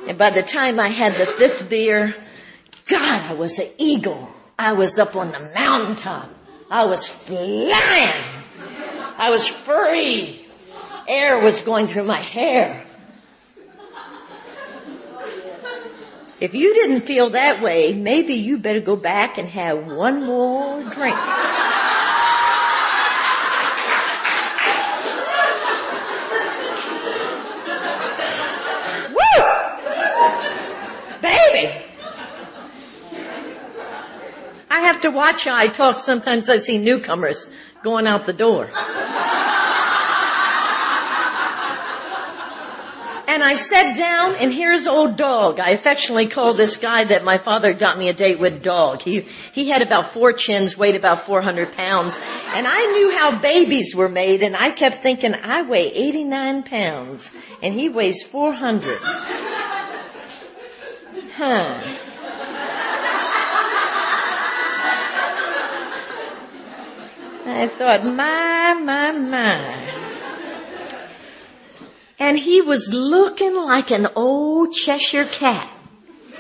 [0.08, 2.16] and by the time I had the fifth beer,
[2.88, 4.30] God, I was an eagle.
[4.58, 6.30] I was up on the mountaintop.
[6.70, 8.24] I was flying.
[9.18, 10.46] I was free.
[11.08, 12.86] Air was going through my hair.
[16.40, 20.84] If you didn't feel that way, maybe you better go back and have one more
[20.84, 21.16] drink.
[34.74, 36.00] I have to watch how I talk.
[36.00, 37.48] Sometimes I see newcomers
[37.84, 38.72] going out the door.
[43.28, 45.60] And I sat down and here's old dog.
[45.60, 49.04] I affectionately call this guy that my father got me a date with dog.
[49.04, 52.20] He, he had about four chins, weighed about 400 pounds.
[52.48, 57.30] And I knew how babies were made and I kept thinking, I weigh 89 pounds
[57.62, 59.00] and he weighs 400.
[61.36, 61.80] Huh.
[67.46, 69.76] I thought, my, my, my.
[72.20, 75.70] And he was looking like an old Cheshire cat.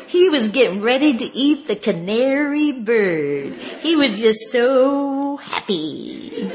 [0.07, 3.53] He was getting ready to eat the canary bird.
[3.81, 6.51] He was just so happy.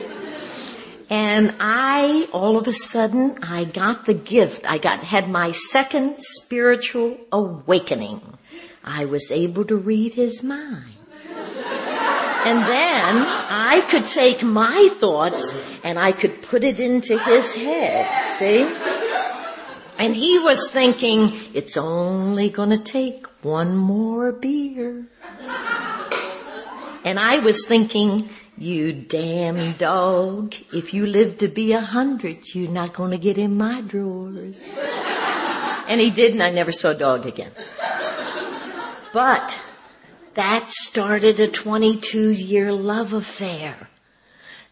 [1.11, 4.65] And I, all of a sudden, I got the gift.
[4.69, 8.23] I got, had my second spiritual awakening.
[8.85, 10.95] I was able to read his mind.
[12.47, 18.07] And then I could take my thoughts and I could put it into his head.
[18.39, 18.69] See?
[19.99, 25.09] And he was thinking, it's only gonna take one more beer.
[27.05, 28.29] And I was thinking,
[28.59, 33.57] you damn dog, if you live to be a hundred, you're not gonna get in
[33.57, 34.61] my drawers.
[35.89, 37.53] And he did and I never saw dog again.
[39.13, 39.59] But
[40.39, 43.89] that started a 22 year love affair.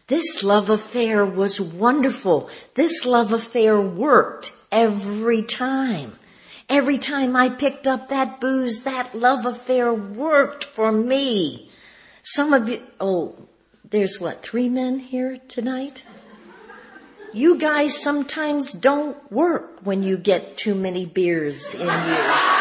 [0.07, 2.49] This love affair was wonderful.
[2.75, 6.17] This love affair worked every time.
[6.69, 11.69] Every time I picked up that booze, that love affair worked for me.
[12.23, 13.35] Some of you, oh,
[13.83, 16.01] there's what, three men here tonight?
[17.33, 22.56] You guys sometimes don't work when you get too many beers in you.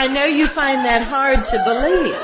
[0.00, 2.14] I know you find that hard to believe.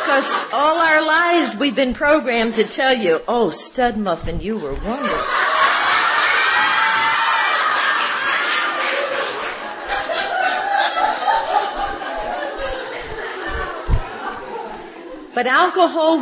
[0.00, 4.72] Because all our lives we've been programmed to tell you, oh, stud muffin, you were
[4.72, 5.47] wonderful.
[15.38, 16.18] But alcohol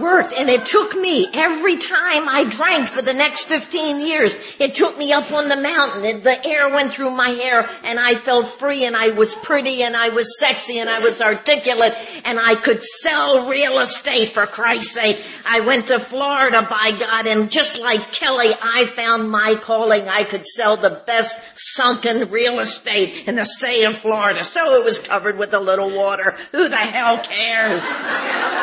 [0.00, 4.38] worked and it took me every time I drank for the next 15 years.
[4.60, 6.04] It took me up on the mountain.
[6.04, 9.82] and The air went through my hair and I felt free and I was pretty
[9.82, 11.94] and I was sexy and I was articulate
[12.24, 15.20] and I could sell real estate for Christ's sake.
[15.44, 20.08] I went to Florida by God and just like Kelly, I found my calling.
[20.08, 24.44] I could sell the best sunken real estate in the state of Florida.
[24.44, 26.36] So it was covered with a little water.
[26.52, 28.59] Who the hell cares?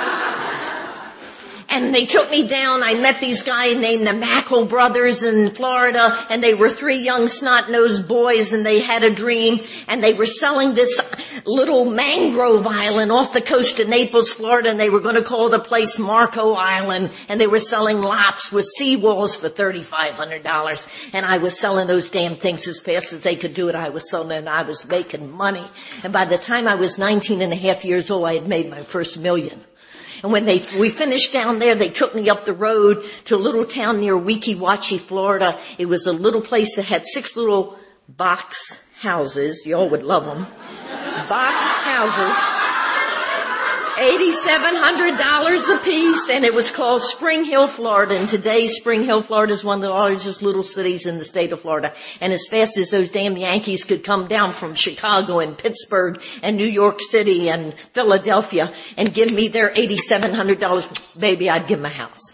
[1.70, 2.82] And they took me down.
[2.82, 7.28] I met these guys named the Mackle brothers in Florida and they were three young
[7.28, 10.98] snot-nosed boys and they had a dream and they were selling this
[11.46, 15.50] little mangrove island off the coast of Naples, Florida and they were going to call
[15.50, 21.38] the place Marco Island and they were selling lots with seawalls for $3,500 and I
[21.38, 23.76] was selling those damn things as fast as they could do it.
[23.76, 25.70] I was selling and I was making money.
[26.04, 28.70] And by the time I was 19 and a half years old, I had made
[28.70, 29.62] my first million.
[30.24, 33.38] And when they, we finished down there, they took me up the road to a
[33.38, 35.60] little town near Weeki Wachee, Florida.
[35.78, 37.78] It was a little place that had six little
[38.10, 39.66] box houses.
[39.66, 40.44] Y'all would love them.
[41.28, 42.57] box houses
[43.98, 48.16] $8,700 a piece and it was called Spring Hill, Florida.
[48.16, 51.52] And today Spring Hill, Florida is one of the largest little cities in the state
[51.52, 51.92] of Florida.
[52.22, 56.58] And as fast as those damn Yankees could come down from Chicago and Pittsburgh and
[56.58, 61.90] New York City and Philadelphia and give me their $8,700, baby, I'd give them a
[61.90, 62.34] house.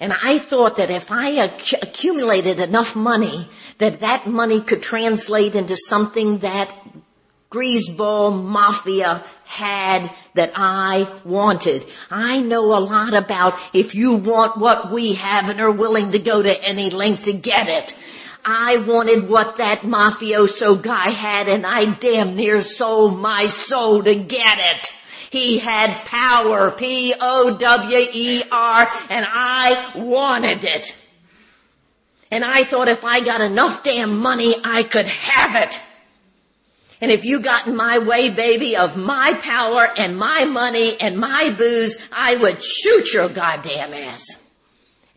[0.00, 3.48] And I thought that if I acc- accumulated enough money,
[3.78, 6.76] that that money could translate into something that
[7.54, 11.86] greaseball mafia had that I wanted.
[12.10, 16.18] I know a lot about if you want what we have and are willing to
[16.18, 17.94] go to any length to get it.
[18.44, 24.16] I wanted what that mafioso guy had and I damn near sold my soul to
[24.16, 24.92] get it.
[25.30, 27.28] He had power, P-O-W-E-R,
[29.10, 30.94] and I wanted it.
[32.30, 35.80] And I thought if I got enough damn money, I could have it.
[37.04, 41.18] And if you got in my way, baby, of my power and my money and
[41.18, 44.24] my booze, I would shoot your goddamn ass.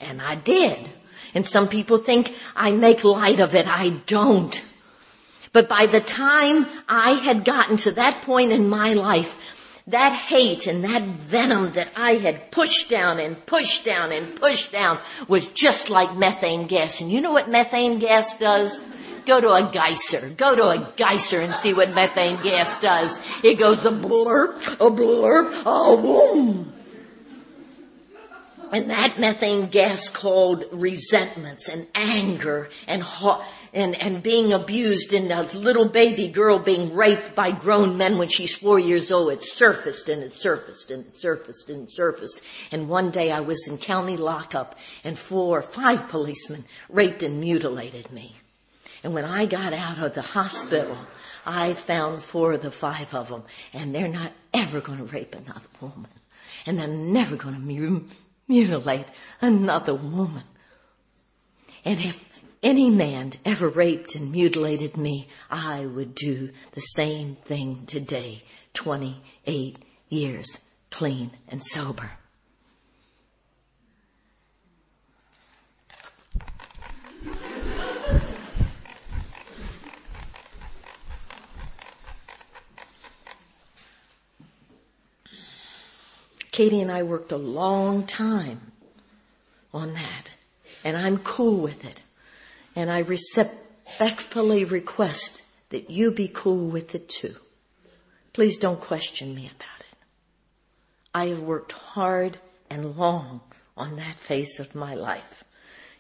[0.02, 0.90] And I did.
[1.34, 3.70] And some people think I make light of it.
[3.70, 4.62] I don't.
[5.54, 9.38] But by the time I had gotten to that point in my life,
[9.88, 14.74] that hate and that venom that I had pushed down and pushed down and pushed
[14.74, 17.00] down was just like methane gas.
[17.00, 18.84] And you know what methane gas does?
[19.28, 20.30] Go to a geyser.
[20.30, 23.22] Go to a geyser and see what methane gas does.
[23.44, 26.74] It goes a blurp, a blurp, a boom.
[28.72, 33.04] And that methane gas called resentments and anger and,
[33.74, 38.30] and, and being abused and a little baby girl being raped by grown men when
[38.30, 39.34] she's four years old.
[39.34, 42.42] It surfaced and it surfaced and it surfaced and it surfaced.
[42.72, 47.42] And one day I was in county lockup and four or five policemen raped and
[47.42, 48.38] mutilated me.
[49.04, 50.98] And when I got out of the hospital,
[51.46, 53.44] I found four of the five of them
[53.74, 56.12] and they're not ever going to rape another woman.
[56.66, 58.06] And they're never going to
[58.48, 59.06] mutilate
[59.42, 60.44] another woman.
[61.86, 62.28] And if
[62.62, 68.44] any man ever raped and mutilated me, I would do the same thing today,
[68.74, 69.78] 28
[70.10, 70.58] years
[70.90, 72.12] clean and sober.
[86.58, 88.72] Katie and I worked a long time
[89.72, 90.32] on that.
[90.84, 92.02] And I'm cool with it.
[92.76, 97.36] And I respectfully request that you be cool with it too.
[98.34, 99.98] Please don't question me about it.
[101.14, 102.40] I have worked hard
[102.72, 103.42] and long
[103.78, 105.44] on that phase of my life.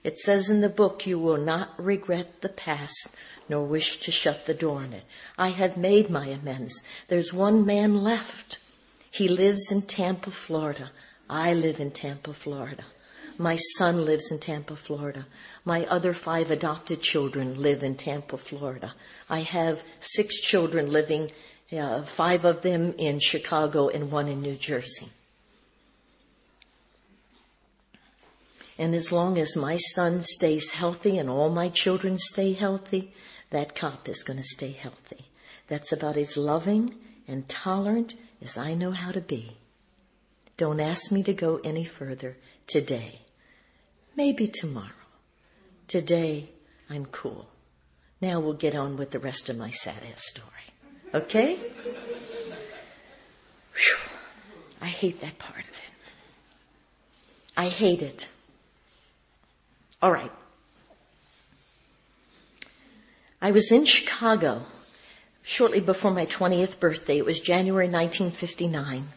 [0.03, 3.10] It says in the book, you will not regret the past
[3.47, 5.05] nor wish to shut the door on it.
[5.38, 6.82] I have made my amends.
[7.10, 8.58] There's one man left
[9.12, 10.91] he lives in Tampa, Florida.
[11.30, 12.84] I live in Tampa, Florida.
[13.38, 15.28] My son lives in Tampa, Florida.
[15.64, 18.95] My other five adopted children live in Tampa, Florida.
[19.30, 21.30] I have six children living,
[21.72, 25.10] uh, five of them in Chicago and one in New Jersey.
[28.80, 33.14] And as long as my son stays healthy and all my children stay healthy,
[33.49, 35.26] that cop is going to stay healthy.
[35.68, 36.95] That's about as loving
[37.28, 39.57] and tolerant as I know how to be.
[40.57, 43.21] Don't ask me to go any further today.
[44.15, 44.89] Maybe tomorrow.
[45.88, 46.49] Today,
[46.89, 47.47] I'm cool.
[48.19, 50.47] Now we'll get on with the rest of my sad ass story.
[51.13, 51.55] Okay?
[53.75, 53.97] Whew.
[54.81, 55.93] I hate that part of it.
[57.55, 58.27] I hate it.
[60.01, 60.31] All right.
[63.41, 64.65] I was in Chicago
[65.47, 67.17] shortly before my 20th birthday.
[67.17, 69.07] It was January 1959.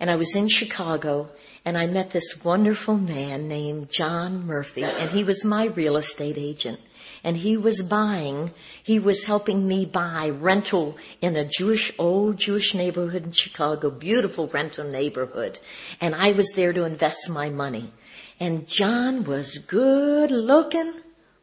[0.00, 1.28] And I was in Chicago
[1.66, 6.38] and I met this wonderful man named John Murphy and he was my real estate
[6.38, 6.80] agent.
[7.22, 8.52] And he was buying,
[8.82, 14.48] he was helping me buy rental in a Jewish, old Jewish neighborhood in Chicago, beautiful
[14.48, 15.58] rental neighborhood.
[16.00, 17.92] And I was there to invest my money.
[18.40, 20.94] And John was good looking.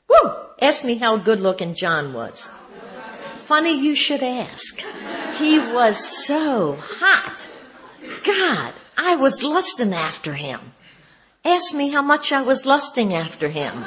[0.08, 0.32] Woo!
[0.60, 2.50] Ask me how good looking John was
[3.54, 4.80] funny you should ask.
[5.38, 7.48] He was so hot.
[8.24, 10.60] God, I was lusting after him.
[11.46, 13.86] Ask me how much I was lusting after him.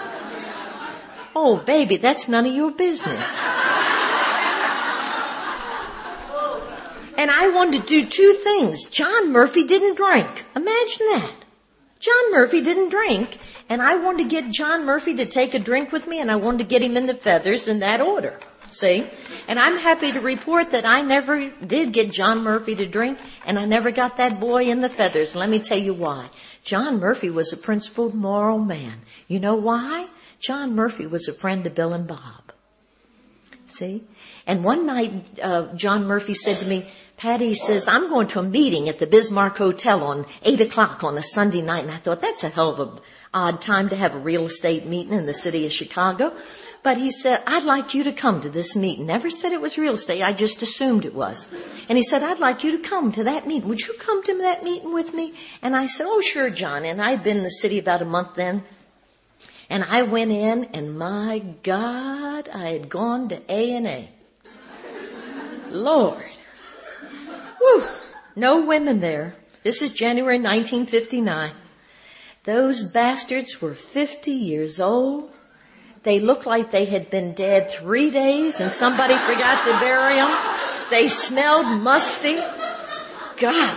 [1.34, 3.40] Oh, baby, that's none of your business.
[7.18, 8.84] And I wanted to do two things.
[8.84, 10.44] John Murphy didn't drink.
[10.54, 11.44] Imagine that.
[11.98, 13.36] John Murphy didn't drink,
[13.68, 16.36] and I wanted to get John Murphy to take a drink with me, and I
[16.36, 18.38] wanted to get him in the feathers in that order.
[18.70, 19.06] See?
[19.48, 23.58] And I'm happy to report that I never did get John Murphy to drink and
[23.58, 25.34] I never got that boy in the feathers.
[25.34, 26.30] Let me tell you why.
[26.62, 29.02] John Murphy was a principled moral man.
[29.28, 30.08] You know why?
[30.38, 32.52] John Murphy was a friend of Bill and Bob.
[33.68, 34.04] See?
[34.46, 36.86] And one night, uh, John Murphy said to me,
[37.16, 41.16] Patti says, I'm going to a meeting at the Bismarck Hotel on 8 o'clock on
[41.16, 41.84] a Sunday night.
[41.84, 43.00] And I thought, that's a hell of a
[43.32, 46.34] odd time to have a real estate meeting in the city of Chicago.
[46.86, 49.06] But he said, I'd like you to come to this meeting.
[49.06, 50.22] Never said it was real estate.
[50.22, 51.50] I just assumed it was.
[51.88, 53.68] And he said, I'd like you to come to that meeting.
[53.68, 55.34] Would you come to that meeting with me?
[55.62, 56.84] And I said, oh sure, John.
[56.84, 58.62] And I'd been in the city about a month then.
[59.68, 64.08] And I went in and my God, I had gone to A and A.
[65.70, 66.22] Lord.
[67.58, 67.84] Whew.
[68.36, 69.34] No women there.
[69.64, 71.50] This is January 1959.
[72.44, 75.35] Those bastards were 50 years old
[76.06, 80.38] they looked like they had been dead three days and somebody forgot to bury them.
[80.88, 82.36] They smelled musty.
[83.38, 83.76] God,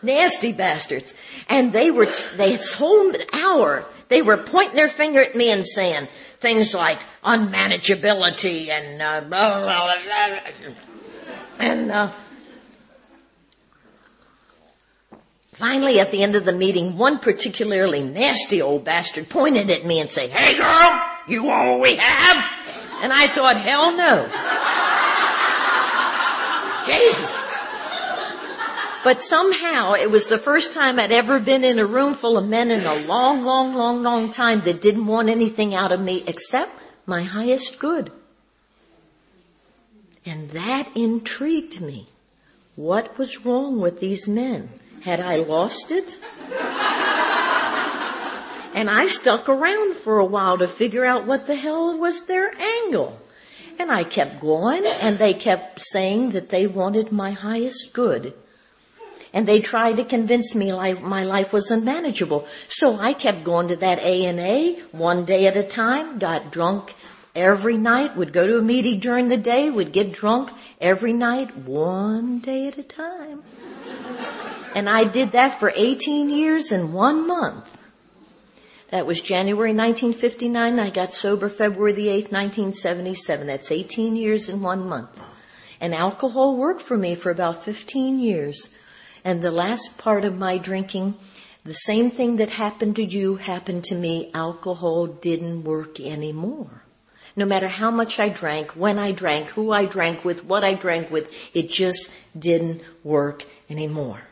[0.00, 1.14] nasty bastards.
[1.48, 2.06] And they were,
[2.36, 6.06] they whole hour, they were pointing their finger at me and saying
[6.38, 10.74] things like unmanageability and uh, blah, blah, blah,
[11.58, 12.12] and uh,
[15.54, 19.98] Finally, at the end of the meeting, one particularly nasty old bastard pointed at me
[19.98, 22.44] and said, Hey girl, you what we have?
[23.02, 24.28] And I thought, hell no.
[26.86, 27.48] Jesus.
[29.04, 32.48] But somehow it was the first time I'd ever been in a room full of
[32.48, 36.24] men in a long, long, long, long time that didn't want anything out of me
[36.26, 36.72] except
[37.06, 38.10] my highest good.
[40.26, 42.08] And that intrigued me.
[42.76, 44.68] What was wrong with these men?
[45.02, 46.18] Had I lost it?
[48.74, 52.52] And I stuck around for a while to figure out what the hell was their
[52.58, 53.20] angle.
[53.78, 58.34] And I kept going and they kept saying that they wanted my highest good
[59.32, 62.46] and they tried to convince me like my life was unmanageable.
[62.68, 66.50] So I kept going to that A and A one day at a time, got
[66.50, 66.94] drunk
[67.34, 70.50] every night, would go to a meeting during the day, would get drunk
[70.80, 73.42] every night, one day at a time.
[74.74, 77.77] And I did that for 18 years and one month.
[78.90, 80.80] That was January 1959.
[80.80, 83.46] I got sober February the 8th, 1977.
[83.46, 85.10] That's 18 years and one month.
[85.78, 88.70] And alcohol worked for me for about 15 years.
[89.22, 91.16] And the last part of my drinking,
[91.64, 94.30] the same thing that happened to you happened to me.
[94.32, 96.82] Alcohol didn't work anymore.
[97.36, 100.72] No matter how much I drank, when I drank, who I drank with, what I
[100.72, 104.27] drank with, it just didn't work anymore.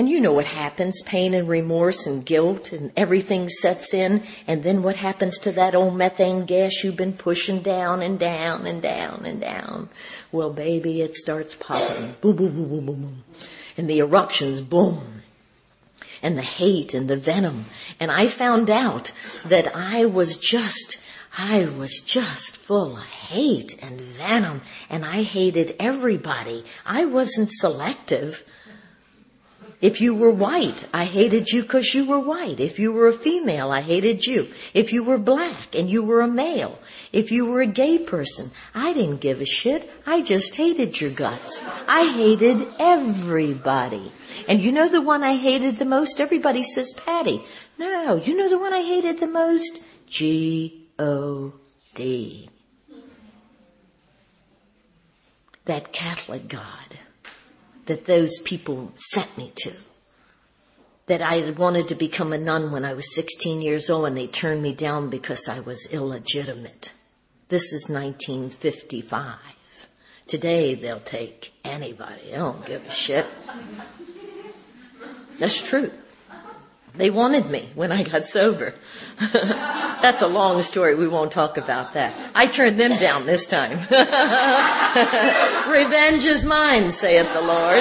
[0.00, 4.62] And you know what happens, pain and remorse and guilt and everything sets in and
[4.62, 8.80] then what happens to that old methane gas you've been pushing down and down and
[8.80, 9.90] down and down?
[10.32, 12.14] Well baby, it starts popping.
[12.22, 13.24] Boom, boom, boom, boom, boom, boom.
[13.76, 15.20] And the eruptions, boom.
[16.22, 17.66] And the hate and the venom.
[18.00, 19.12] And I found out
[19.44, 20.96] that I was just
[21.36, 26.64] I was just full of hate and venom and I hated everybody.
[26.86, 28.44] I wasn't selective.
[29.80, 32.60] If you were white, I hated you because you were white.
[32.60, 34.52] If you were a female, I hated you.
[34.74, 36.78] If you were black and you were a male,
[37.12, 39.90] if you were a gay person, I didn't give a shit.
[40.06, 41.64] I just hated your guts.
[41.88, 44.12] I hated everybody.
[44.46, 46.20] And you know the one I hated the most?
[46.20, 47.42] Everybody says Patti.
[47.78, 49.82] No, you know the one I hated the most?
[50.06, 50.90] G-O-D.
[55.64, 56.98] That Catholic God
[57.90, 59.72] that those people sent me to.
[61.06, 64.28] That I wanted to become a nun when I was 16 years old and they
[64.28, 66.92] turned me down because I was illegitimate.
[67.48, 69.38] This is 1955.
[70.28, 72.32] Today they'll take anybody.
[72.32, 73.26] I don't give a shit.
[75.40, 75.90] That's true.
[76.94, 78.72] They wanted me when I got sober.
[80.02, 80.94] That's a long story.
[80.94, 82.14] We won't talk about that.
[82.34, 83.72] I turned them down this time.
[85.70, 87.80] Revenge is mine, saith the Lord.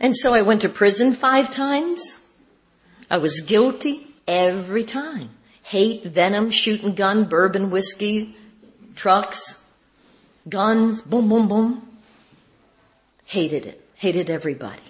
[0.00, 2.20] and so I went to prison five times.
[3.10, 5.30] I was guilty every time.
[5.62, 8.36] Hate, venom, shooting gun, bourbon, whiskey,
[8.94, 9.58] trucks,
[10.48, 11.88] guns, boom, boom, boom.
[13.24, 13.86] Hated it.
[13.94, 14.82] Hated everybody.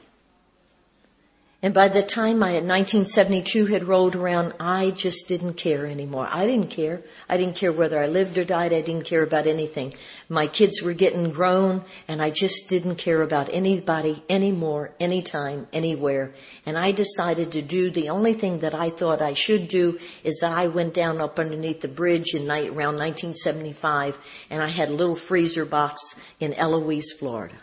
[1.61, 6.29] And by the time I, 1972 had rolled around, I just didn't care anymore.
[6.31, 7.03] I didn't care.
[7.29, 8.73] I didn't care whether I lived or died.
[8.73, 9.93] I didn't care about anything.
[10.29, 16.31] My kids were getting grown and I just didn't care about anybody anymore, anytime, anywhere.
[16.65, 20.39] And I decided to do the only thing that I thought I should do is
[20.41, 24.17] that I went down up underneath the bridge in night, around 1975
[24.49, 27.57] and I had a little freezer box in Eloise, Florida.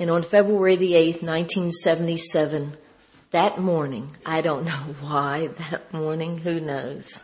[0.00, 2.74] And on February the 8th, 1977,
[3.32, 7.14] that morning, I don't know why that morning, who knows,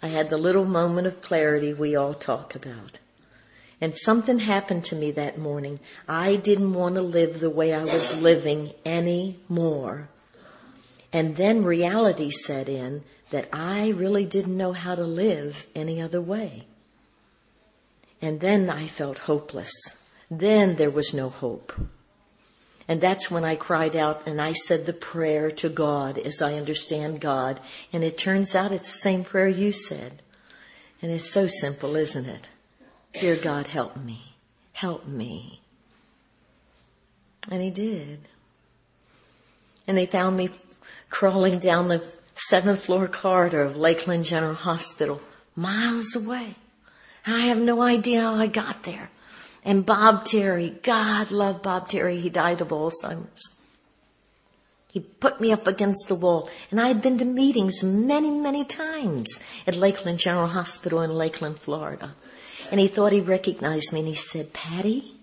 [0.00, 3.00] I had the little moment of clarity we all talk about.
[3.80, 5.80] And something happened to me that morning.
[6.08, 10.08] I didn't want to live the way I was living anymore.
[11.12, 16.20] And then reality set in that I really didn't know how to live any other
[16.20, 16.66] way.
[18.22, 19.72] And then I felt hopeless.
[20.30, 21.72] Then there was no hope.
[22.86, 26.54] And that's when I cried out and I said the prayer to God as I
[26.54, 27.60] understand God.
[27.92, 30.22] And it turns out it's the same prayer you said.
[31.02, 32.48] And it's so simple, isn't it?
[33.14, 34.34] Dear God, help me.
[34.72, 35.60] Help me.
[37.48, 38.20] And he did.
[39.86, 40.50] And they found me
[41.10, 42.02] crawling down the
[42.34, 45.20] seventh floor corridor of Lakeland General Hospital,
[45.54, 46.56] miles away.
[47.26, 49.10] I have no idea how I got there.
[49.64, 52.20] And Bob Terry, God loved Bob Terry.
[52.20, 53.50] He died of Alzheimer's.
[54.92, 58.64] He put me up against the wall and I had been to meetings many, many
[58.64, 62.14] times at Lakeland General Hospital in Lakeland, Florida.
[62.70, 65.14] And he thought he recognized me and he said, Patti,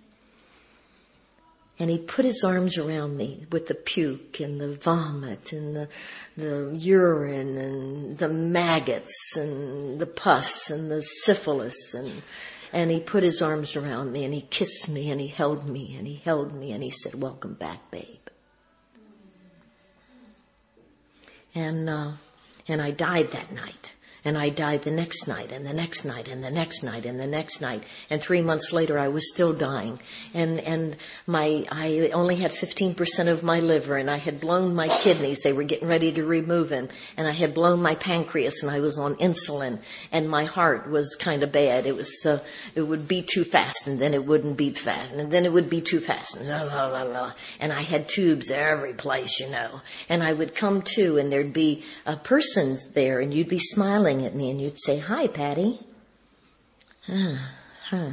[1.79, 5.89] and he put his arms around me with the puke and the vomit and the,
[6.35, 12.23] the urine and the maggots and the pus and the syphilis and,
[12.73, 15.95] and he put his arms around me and he kissed me and he held me
[15.97, 18.05] and he held me and he said, welcome back, babe.
[21.55, 22.11] And, uh,
[22.67, 23.93] and I died that night.
[24.27, 27.17] And I died the next night and the next night and the next night and
[27.17, 27.81] the next night.
[28.09, 30.01] And three months later I was still dying.
[30.33, 34.89] And, and my, I only had 15% of my liver and I had blown my
[34.89, 35.43] kidneys.
[35.43, 36.89] They were getting ready to remove them.
[37.15, 39.79] And I had blown my pancreas and I was on insulin
[40.11, 41.85] and my heart was kind of bad.
[41.85, 42.39] It was, uh,
[42.75, 45.69] it would beat too fast and then it wouldn't beat fast and then it would
[45.69, 47.33] be too fast and blah, blah, blah.
[47.61, 49.79] And I had tubes every place, you know.
[50.09, 54.16] And I would come to and there'd be a person there and you'd be smiling
[54.25, 55.79] at me and you'd say, hi, Patti.
[57.05, 58.11] Huh.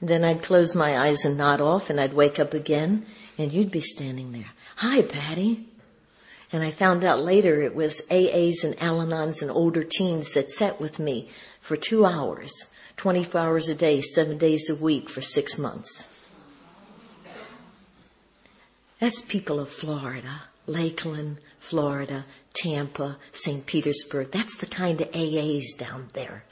[0.00, 3.06] Then I'd close my eyes and nod off and I'd wake up again
[3.38, 4.50] and you'd be standing there.
[4.76, 5.66] Hi, Patti.
[6.52, 10.98] And I found out later it was AAs and Al-Anons and Alateens that sat with
[10.98, 11.28] me
[11.60, 12.52] for two hours,
[12.96, 16.08] 24 hours a day, seven days a week for six months.
[19.00, 22.24] That's people of Florida, Lakeland, Florida,
[22.54, 23.64] Tampa, St.
[23.66, 24.30] Petersburg.
[24.30, 26.44] That's the kind of AAs down there.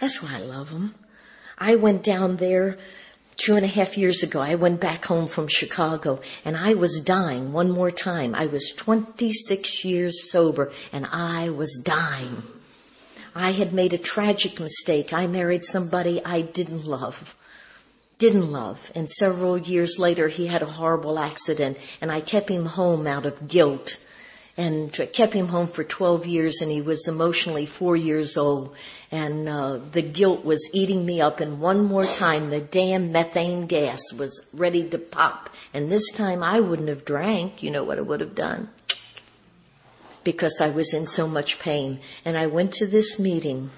[0.00, 0.94] That's why I love them.
[1.58, 2.78] I went down there
[3.36, 4.40] two and a half years ago.
[4.40, 8.34] I went back home from Chicago and I was dying one more time.
[8.34, 12.42] I was 26 years sober and I was dying.
[13.34, 15.12] I had made a tragic mistake.
[15.12, 17.36] I married somebody I didn't love.
[18.18, 18.90] Didn't love.
[18.96, 23.26] And several years later he had a horrible accident and I kept him home out
[23.26, 23.98] of guilt
[24.58, 28.74] and kept him home for 12 years and he was emotionally four years old.
[29.12, 33.66] And uh, the guilt was eating me up and one more time the damn methane
[33.66, 35.48] gas was ready to pop.
[35.72, 37.62] And this time I wouldn't have drank.
[37.62, 38.68] You know what I would have done?
[40.24, 42.00] Because I was in so much pain.
[42.24, 43.70] And I went to this meeting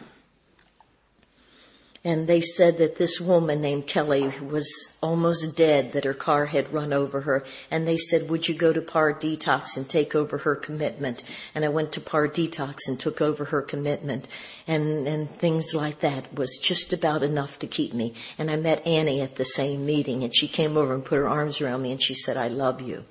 [2.03, 6.72] and they said that this woman named Kelly was almost dead, that her car had
[6.72, 7.44] run over her.
[7.70, 11.22] And they said, would you go to Par Detox and take over her commitment?
[11.55, 14.28] And I went to Par Detox and took over her commitment.
[14.66, 18.14] And, and things like that was just about enough to keep me.
[18.38, 21.28] And I met Annie at the same meeting and she came over and put her
[21.28, 23.05] arms around me and she said, I love you.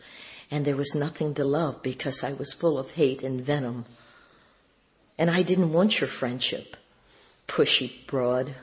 [0.49, 3.85] And there was nothing to love because I was full of hate and venom.
[5.19, 6.75] And I didn't want your friendship.
[7.47, 8.55] Pushy broad.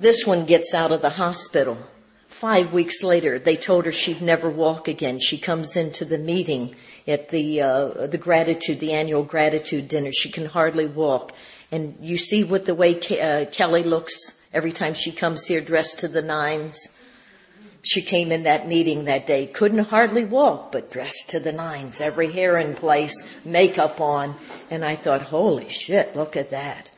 [0.00, 1.76] This one gets out of the hospital.
[2.26, 5.18] Five weeks later, they told her she'd never walk again.
[5.18, 6.74] She comes into the meeting
[7.06, 10.10] at the uh, the gratitude, the annual gratitude dinner.
[10.10, 11.32] She can hardly walk,
[11.70, 15.60] and you see what the way Ke- uh, Kelly looks every time she comes here,
[15.60, 16.88] dressed to the nines.
[17.82, 22.00] She came in that meeting that day, couldn't hardly walk, but dressed to the nines,
[22.00, 24.36] every hair in place, makeup on,
[24.70, 26.90] and I thought, holy shit, look at that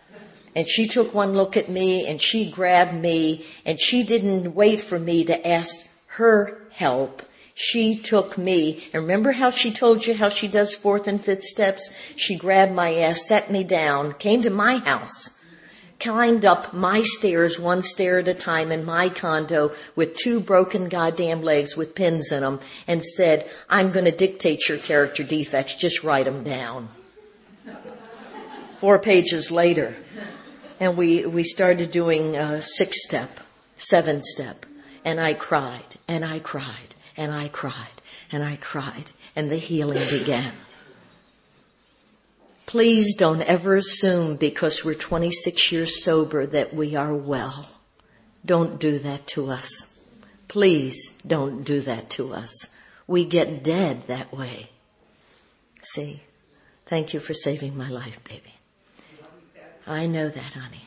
[0.55, 4.81] and she took one look at me and she grabbed me and she didn't wait
[4.81, 7.23] for me to ask her help.
[7.55, 11.45] She took me, and remember how she told you how she does fourth and fifth
[11.45, 11.93] steps?
[12.17, 15.29] She grabbed my ass, sat me down, came to my house,
[16.01, 20.89] climbed up my stairs one stair at a time in my condo with two broken
[20.89, 26.03] goddamn legs with pins in them and said, I'm gonna dictate your character defects, just
[26.03, 26.89] write them down.
[28.79, 29.95] Four pages later,
[30.81, 33.31] and we, we started doing six step,
[33.77, 34.67] seven step,
[35.05, 40.03] and I cried, and I cried, and I cried, and I cried, and the healing
[40.11, 40.53] began.
[42.67, 47.69] Please don't ever assume because we're 26 years sober that we are well.
[48.47, 49.93] Don't do that to us.
[50.49, 52.67] Please don't do that to us.
[53.07, 54.71] We get dead that way.
[55.83, 56.23] See,
[56.87, 58.55] thank you for saving my life, baby.
[59.87, 60.87] I know that, honey.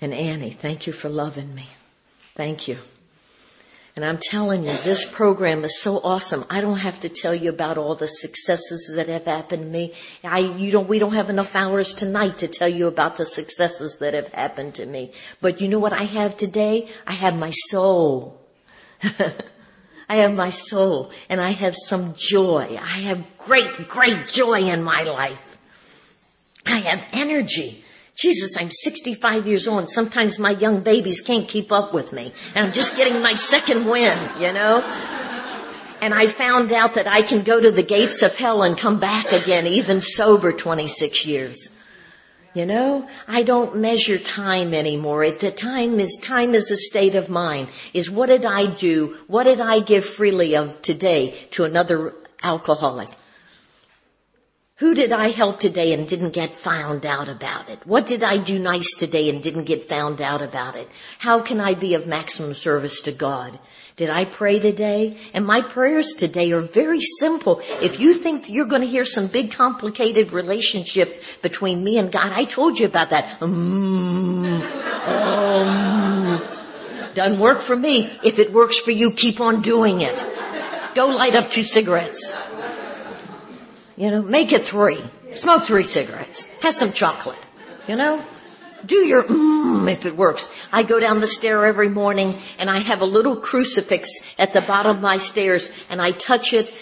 [0.00, 1.68] And Annie, thank you for loving me.
[2.34, 2.78] Thank you.
[3.96, 6.44] And I'm telling you, this program is so awesome.
[6.50, 9.94] I don't have to tell you about all the successes that have happened to me.
[10.24, 13.98] I, you don't, we don't have enough hours tonight to tell you about the successes
[14.00, 15.12] that have happened to me.
[15.40, 16.88] But you know what I have today?
[17.06, 18.40] I have my soul.
[20.08, 22.76] I have my soul and I have some joy.
[22.80, 25.58] I have great, great joy in my life.
[26.66, 27.83] I have energy.
[28.14, 32.32] Jesus, I'm 65 years old and sometimes my young babies can't keep up with me.
[32.54, 34.82] And I'm just getting my second win, you know?
[36.00, 39.00] And I found out that I can go to the gates of hell and come
[39.00, 41.70] back again, even sober 26 years.
[42.54, 45.28] You know, I don't measure time anymore.
[45.30, 47.68] The time is, time is a state of mind.
[47.92, 49.18] Is what did I do?
[49.26, 53.08] What did I give freely of today to another alcoholic?
[54.78, 57.86] Who did I help today and didn't get found out about it?
[57.86, 60.88] What did I do nice today and didn't get found out about it?
[61.18, 63.56] How can I be of maximum service to God?
[63.94, 65.16] Did I pray today?
[65.32, 67.60] And my prayers today are very simple.
[67.80, 72.32] If you think you're going to hear some big complicated relationship between me and God,
[72.32, 73.38] I told you about that.
[73.38, 74.60] Mm,
[75.06, 76.42] um,
[77.14, 78.10] doesn't work for me.
[78.24, 80.20] If it works for you, keep on doing it.
[80.96, 82.28] Go light up two cigarettes.
[83.96, 84.98] You know, make it three.
[85.32, 86.46] Smoke three cigarettes.
[86.62, 87.38] Have some chocolate.
[87.86, 88.22] You know?
[88.84, 90.50] Do your mmm if it works.
[90.72, 94.60] I go down the stair every morning and I have a little crucifix at the
[94.60, 96.74] bottom of my stairs and I touch it.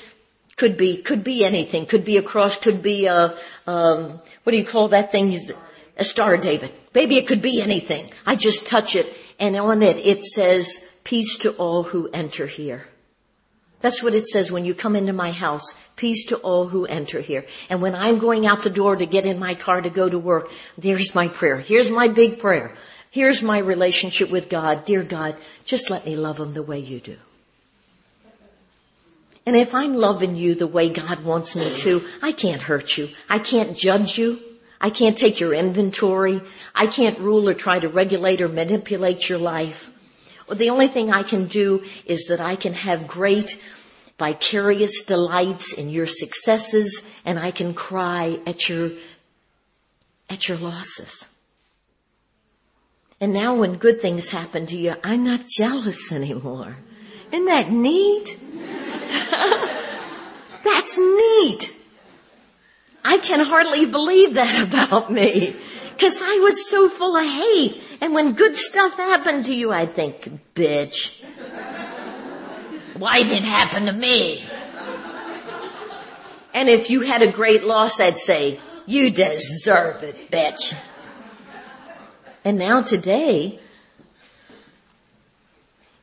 [0.57, 1.87] Could be, could be anything.
[1.87, 3.37] Could be a cross, could be a,
[3.67, 5.39] um, what do you call that thing?
[5.97, 6.73] A star David.
[6.95, 8.11] Maybe it could be anything.
[8.27, 9.07] I just touch it
[9.39, 12.87] and on it it says, peace to all who enter here.
[13.83, 15.75] That's what it says when you come into my house.
[15.97, 17.45] Peace to all who enter here.
[17.69, 20.19] And when I'm going out the door to get in my car to go to
[20.19, 21.59] work, there's my prayer.
[21.59, 22.73] Here's my big prayer.
[23.11, 24.87] Here's my relationship with God.
[24.87, 27.17] Dear God, just let me love him the way you do.
[29.45, 33.11] And if I'm loving you the way God wants me to, I can't hurt you.
[33.29, 34.41] I can't judge you.
[34.81, 36.41] I can't take your inventory.
[36.75, 39.92] I can't rule or try to regulate or manipulate your life.
[40.51, 43.61] The only thing I can do is that I can have great
[44.19, 48.93] vicarious delights in your successes and I can cry at your,
[50.31, 51.27] at your losses.
[53.21, 56.77] And now when good things happen to you, I'm not jealous anymore.
[57.33, 58.37] Isn't that neat?
[60.65, 61.77] That's neat.
[63.05, 65.57] I can hardly believe that about me.
[65.99, 67.83] Cause I was so full of hate.
[68.01, 71.23] And when good stuff happened to you, I'd think, bitch.
[72.99, 74.45] Why did it happen to me?
[76.55, 80.75] And if you had a great loss, I'd say, you deserve it, bitch.
[82.45, 83.61] And now today,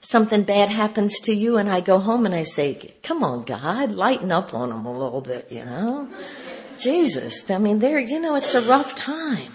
[0.02, 3.92] something bad happens to you and I go home and I say, come on God,
[3.92, 6.10] lighten up on them a little bit, you know?
[6.78, 9.52] Jesus, I mean, there, you know, it's a rough time.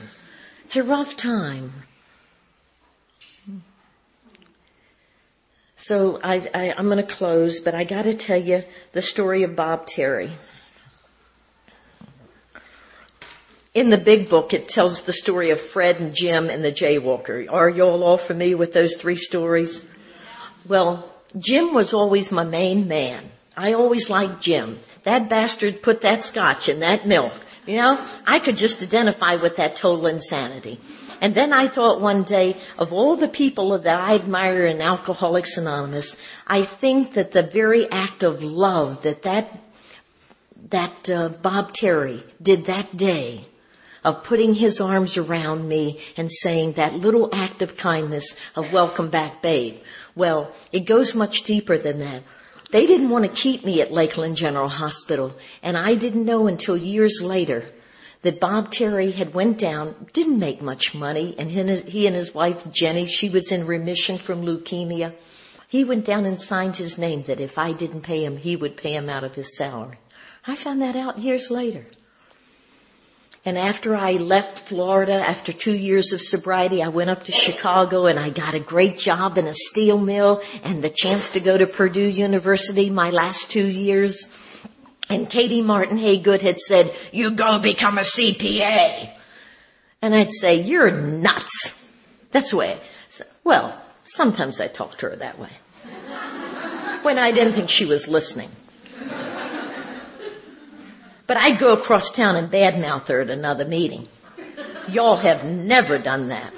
[0.65, 1.73] It's a rough time.
[5.77, 9.43] So I, I, am going to close, but I got to tell you the story
[9.43, 10.31] of Bob Terry.
[13.75, 17.47] In the big book, it tells the story of Fred and Jim and the jaywalker.
[17.53, 19.85] Are you all all familiar with those three stories?
[20.67, 23.29] Well, Jim was always my main man.
[23.55, 24.81] I always liked Jim.
[25.03, 27.35] That bastard put that scotch in that milk.
[27.67, 30.79] You know, I could just identify with that total insanity.
[31.21, 35.57] And then I thought one day of all the people that I admire in Alcoholics
[35.57, 39.59] Anonymous, I think that the very act of love that that,
[40.69, 43.47] that uh, Bob Terry did that day
[44.05, 49.09] of putting his arms around me and saying that little act of kindness of welcome
[49.09, 49.77] back babe.
[50.15, 52.23] Well, it goes much deeper than that.
[52.75, 56.77] They didn't want to keep me at Lakeland General Hospital, and I didn't know until
[56.77, 57.70] years later
[58.22, 62.68] that Bob Terry had went down, didn't make much money, and he and his wife
[62.72, 65.12] Jenny, she was in remission from leukemia.
[65.68, 68.77] He went down and signed his name that if I didn't pay him, he would
[68.77, 70.01] pay him out of his salary.
[70.45, 71.87] I found that out years later.
[73.47, 78.07] And after I left Florida, after two years of sobriety, I went up to Chicago
[78.07, 81.59] and I got a great job in a steel mill and the chance to go
[81.59, 84.28] to Purdue University my last two years.
[85.11, 89.11] And Katie Martin Haygood had said, you go become a CPA.
[90.01, 91.84] And I'd say, you're nuts.
[92.30, 92.78] That's the way.
[93.45, 95.51] well, sometimes I talked to her that way.
[97.03, 98.49] when I didn't think she was listening.
[101.27, 104.07] But I'd go across town and badmouth her at another meeting.
[104.89, 106.53] Y'all have never done that.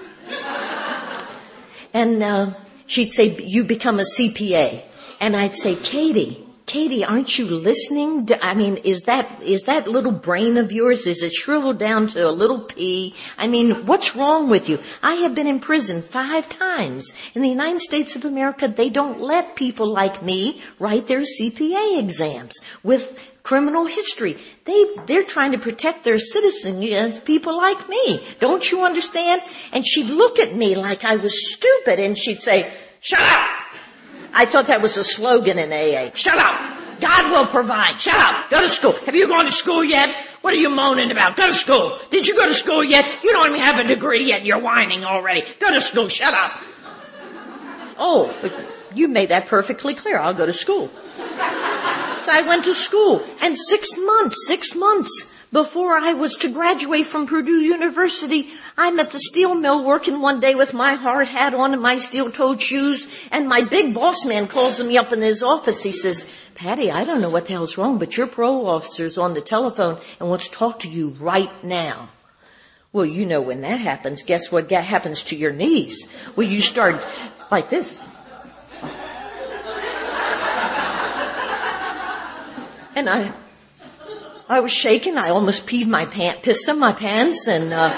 [1.94, 2.54] And uh,
[2.86, 4.82] she'd say, you become a CPA.
[5.20, 8.28] And I'd say, Katie, Katie, aren't you listening?
[8.42, 12.28] I mean, is that, is that little brain of yours, is it shriveled down to
[12.28, 13.14] a little pea?
[13.38, 14.80] I mean, what's wrong with you?
[15.00, 17.14] I have been in prison five times.
[17.34, 22.00] In the United States of America, they don't let people like me write their CPA
[22.00, 24.36] exams with criminal history.
[24.64, 28.20] They, they're trying to protect their citizens against people like me.
[28.40, 29.40] Don't you understand?
[29.72, 32.68] And she'd look at me like I was stupid and she'd say,
[33.00, 33.48] shut up!
[34.34, 36.10] I thought that was a slogan in AA.
[36.14, 37.00] Shut up!
[37.00, 38.00] God will provide.
[38.00, 38.50] Shut up!
[38.50, 38.92] Go to school.
[39.06, 40.12] Have you gone to school yet?
[40.40, 41.36] What are you moaning about?
[41.36, 42.00] Go to school.
[42.10, 43.22] Did you go to school yet?
[43.22, 45.44] You don't even have a degree yet and you're whining already.
[45.60, 46.08] Go to school.
[46.08, 46.52] Shut up.
[47.96, 48.34] Oh,
[48.92, 50.18] you made that perfectly clear.
[50.18, 50.90] I'll go to school.
[51.16, 57.06] So I went to school and six months, six months before I was to graduate
[57.06, 61.54] from Purdue University, I'm at the steel mill working one day with my hard hat
[61.54, 65.42] on and my steel-toed shoes, and my big boss man calls me up in his
[65.42, 65.82] office.
[65.82, 69.34] He says, Patti, I don't know what the hell's wrong, but your parole officer's on
[69.34, 72.10] the telephone and wants to talk to you right now.
[72.92, 76.08] Well, you know when that happens, guess what happens to your knees?
[76.34, 77.00] Well, you start
[77.50, 78.02] like this.
[82.96, 83.30] And I,
[84.48, 85.18] I was shaking.
[85.18, 87.92] I almost peed my pants, pissed in my pants and, uh,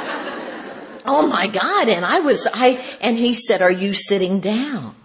[1.07, 1.89] oh my God.
[1.89, 4.97] And I was, I, and he said, are you sitting down?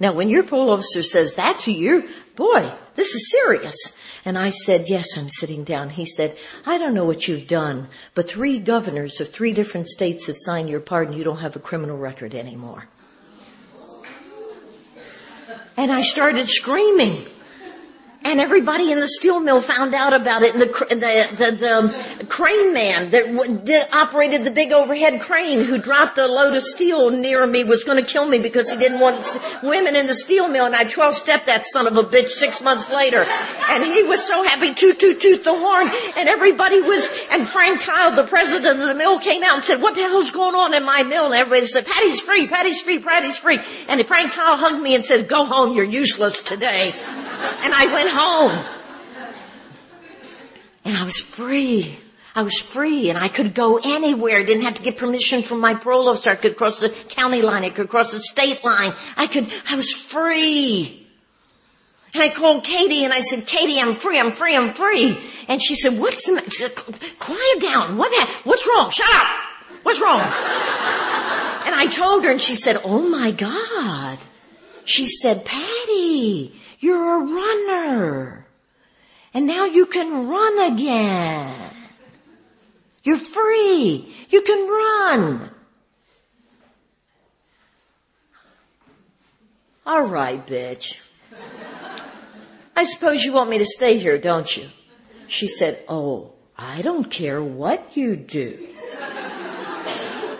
[0.00, 3.96] Now when your parole officer says that to you, boy, this is serious.
[4.24, 5.90] And I said, yes, I'm sitting down.
[5.90, 6.36] He said,
[6.66, 10.68] I don't know what you've done, but three governors of three different states have signed
[10.68, 11.16] your pardon.
[11.16, 12.88] You don't have a criminal record anymore.
[15.76, 17.26] And I started screaming.
[18.22, 20.52] And everybody in the steel mill found out about it.
[20.52, 26.18] And the the the, the crane man that operated the big overhead crane, who dropped
[26.18, 29.38] a load of steel near me, was going to kill me because he didn't want
[29.62, 30.66] women in the steel mill.
[30.66, 33.24] And I twelve stepped that son of a bitch six months later.
[33.70, 35.88] And he was so happy, toot toot toot the horn.
[36.16, 37.08] And everybody was.
[37.30, 40.32] And Frank Kyle, the president of the mill, came out and said, "What the hell's
[40.32, 44.04] going on in my mill?" And everybody said, "Patti's free, Patti's free, Patti's free." And
[44.06, 46.92] Frank Kyle hugged me and said, "Go home, you're useless today."
[47.62, 48.64] And I went home.
[50.84, 51.98] And I was free.
[52.36, 54.38] I was free and I could go anywhere.
[54.38, 56.30] I didn't have to get permission from my parole officer.
[56.30, 57.64] I could cross the county line.
[57.64, 58.92] I could cross the state line.
[59.16, 61.06] I could, I was free.
[62.12, 65.18] And I called Katie and I said, Katie, I'm free, I'm free, I'm free.
[65.48, 66.42] And she said, what's the?
[66.50, 66.74] Said,
[67.18, 67.96] Quiet down.
[67.96, 68.12] What
[68.44, 68.90] What's wrong?
[68.90, 69.26] Shut up.
[69.82, 70.20] What's wrong?
[70.20, 74.18] and I told her and she said, oh my God.
[74.84, 78.46] She said, Patti, you're a runner.
[79.34, 81.70] And now you can run again.
[83.04, 84.14] You're free.
[84.28, 85.50] You can run.
[89.86, 91.00] All right, bitch.
[92.74, 94.66] I suppose you want me to stay here, don't you?
[95.28, 98.66] She said, Oh, I don't care what you do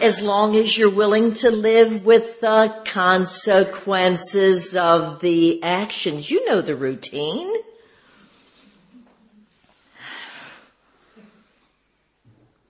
[0.07, 6.31] as long as you're willing to live with the consequences of the actions.
[6.31, 7.53] You know the routine.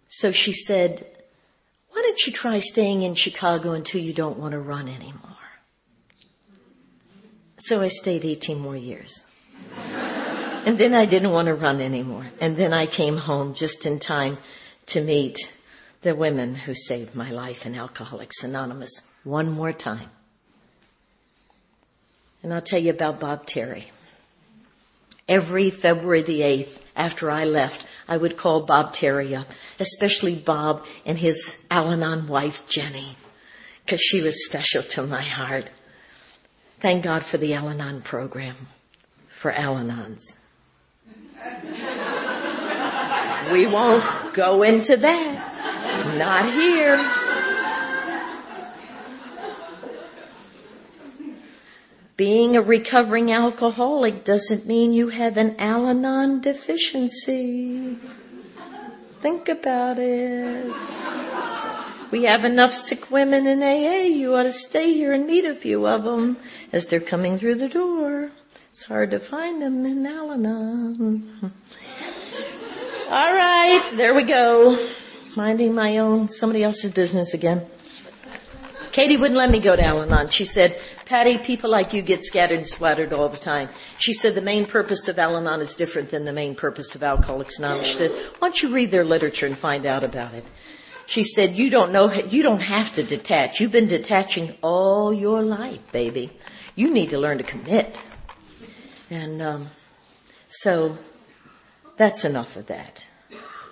[0.08, 1.06] So she said,
[1.90, 5.36] why don't you try staying in Chicago until you don't want to run anymore?
[7.58, 9.26] So I stayed 18 more years.
[10.64, 12.28] and then I didn't want to run anymore.
[12.40, 14.38] And then I came home just in time
[14.86, 15.36] to meet
[16.06, 20.08] the women who saved my life in Alcoholics Anonymous one more time.
[22.44, 23.90] And I'll tell you about Bob Terry.
[25.28, 29.48] Every February the 8th, after I left, I would call Bob Terry up,
[29.80, 33.16] especially Bob and his Al-Anon wife, Jenny,
[33.84, 35.70] because she was special to my heart.
[36.78, 38.68] Thank God for the Al-Anon program,
[39.28, 40.36] for Al-Anons.
[43.52, 45.54] we won't go into that.
[46.16, 46.96] Not here.
[52.16, 57.98] Being a recovering alcoholic doesn't mean you have an Al-Anon deficiency.
[59.20, 60.72] Think about it.
[62.10, 64.06] We have enough sick women in AA.
[64.06, 66.38] You ought to stay here and meet a few of them
[66.72, 68.30] as they're coming through the door.
[68.70, 71.52] It's hard to find them in Al-Anon.
[73.10, 74.78] All right, there we go
[75.36, 77.66] minding my own, somebody else's business again.
[78.92, 80.30] Katie wouldn't let me go to Al-Anon.
[80.30, 83.68] She said, Patti, people like you get scattered and splattered all the time.
[83.98, 87.58] She said the main purpose of Al-Anon is different than the main purpose of Alcoholics
[87.58, 87.86] Anonymous.
[87.86, 90.44] She said, why don't you read their literature and find out about it?
[91.06, 93.60] She said, you don't know, you don't have to detach.
[93.60, 96.30] You've been detaching all your life, baby.
[96.74, 97.98] You need to learn to commit.
[99.10, 99.70] And, um,
[100.48, 100.98] so
[101.96, 103.05] that's enough of that.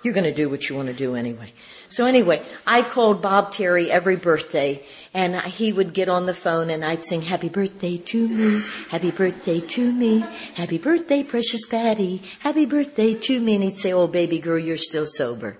[0.05, 1.51] You're going to do what you want to do anyway.
[1.89, 4.85] So anyway, I called Bob Terry every birthday
[5.15, 9.09] and he would get on the phone and I'd sing happy birthday to me, happy
[9.09, 13.55] birthday to me, happy birthday precious Patti, happy birthday to me.
[13.55, 15.57] And he'd say, oh baby girl, you're still sober.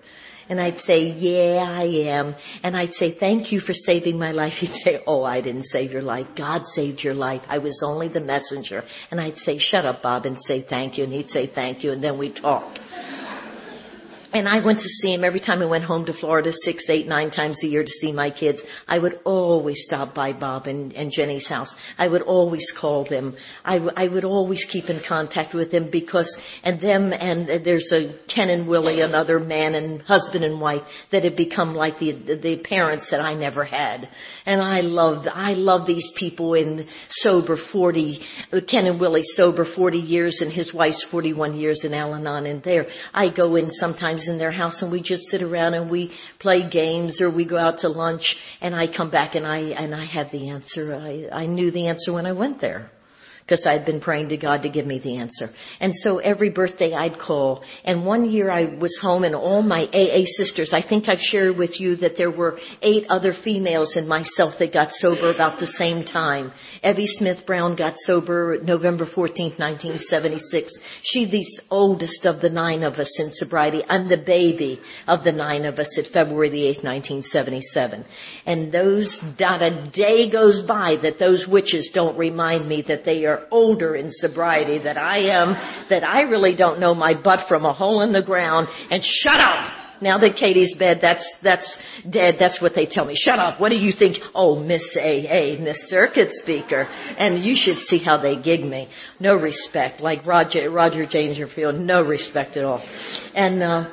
[0.47, 2.35] And I'd say, yeah, I am.
[2.61, 4.59] And I'd say, thank you for saving my life.
[4.59, 6.35] He'd say, oh, I didn't save your life.
[6.35, 7.47] God saved your life.
[7.49, 8.85] I was only the messenger.
[9.09, 11.03] And I'd say, shut up, Bob, and say thank you.
[11.03, 11.93] And he'd say thank you.
[11.93, 12.77] And then we'd talk.
[14.35, 17.07] And I went to see him every time I went home to Florida six, eight,
[17.07, 18.65] nine times a year to see my kids.
[18.85, 21.77] I would always stop by Bob and, and Jenny's house.
[21.97, 23.37] I would always call them.
[23.63, 27.93] I, w- I would always keep in contact with them because, and them and there's
[27.93, 32.11] a Ken and Willie, another man and husband and wife that had become like the,
[32.11, 34.09] the parents that I never had.
[34.45, 38.21] And I loved, I love these people in sober 40,
[38.67, 42.87] Ken and Willie sober 40 years and his wife's 41 years in Al-Anon and there.
[43.13, 46.61] I go in sometimes in their house and we just sit around and we play
[46.61, 50.05] games or we go out to lunch and I come back and I, and I
[50.05, 50.95] had the answer.
[50.95, 52.91] I, I knew the answer when I went there
[53.45, 55.51] because I had been praying to God to give me the answer.
[55.79, 57.63] And so every birthday I'd call.
[57.83, 61.55] And one year I was home and all my AA sisters, I think I've shared
[61.55, 65.67] with you that there were eight other females and myself that got sober about the
[65.67, 66.53] same time.
[66.83, 70.73] Evie Smith Brown got sober November 14th, 1976.
[71.03, 73.83] She's the oldest of the nine of us in sobriety.
[73.87, 78.05] I'm the baby of the nine of us at February the 8th, 1977.
[78.47, 83.27] And those, not a day goes by that those witches don't remind me that they
[83.27, 85.57] are older in sobriety that I am,
[85.89, 89.39] that I really don't know my butt from a hole in the ground and shut
[89.39, 89.71] up!
[90.01, 93.15] Now that Katie's bed, that's, that's dead, that's what they tell me.
[93.15, 93.59] Shut up.
[93.59, 94.21] What do you think?
[94.33, 96.87] Oh, Miss AA, Miss Circuit Speaker.
[97.17, 98.89] And you should see how they gig me.
[99.19, 100.01] No respect.
[100.01, 102.81] Like Roger, Roger Dangerfield, no respect at all.
[103.33, 103.85] And, uh,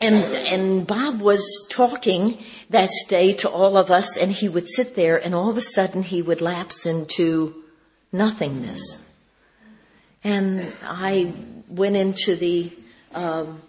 [0.00, 0.16] and,
[0.46, 5.16] and Bob was talking that day to all of us and he would sit there
[5.16, 7.64] and all of a sudden he would lapse into
[8.12, 9.00] nothingness.
[10.24, 11.32] And I
[11.68, 12.72] went into the
[13.14, 13.62] um,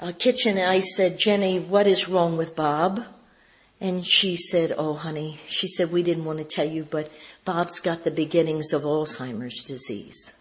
[0.00, 3.04] uh, kitchen and I said, Jenny, what is wrong with Bob?
[3.80, 7.10] And she said, oh honey, she said, we didn't want to tell you, but
[7.44, 10.32] Bob's got the beginnings of Alzheimer's disease.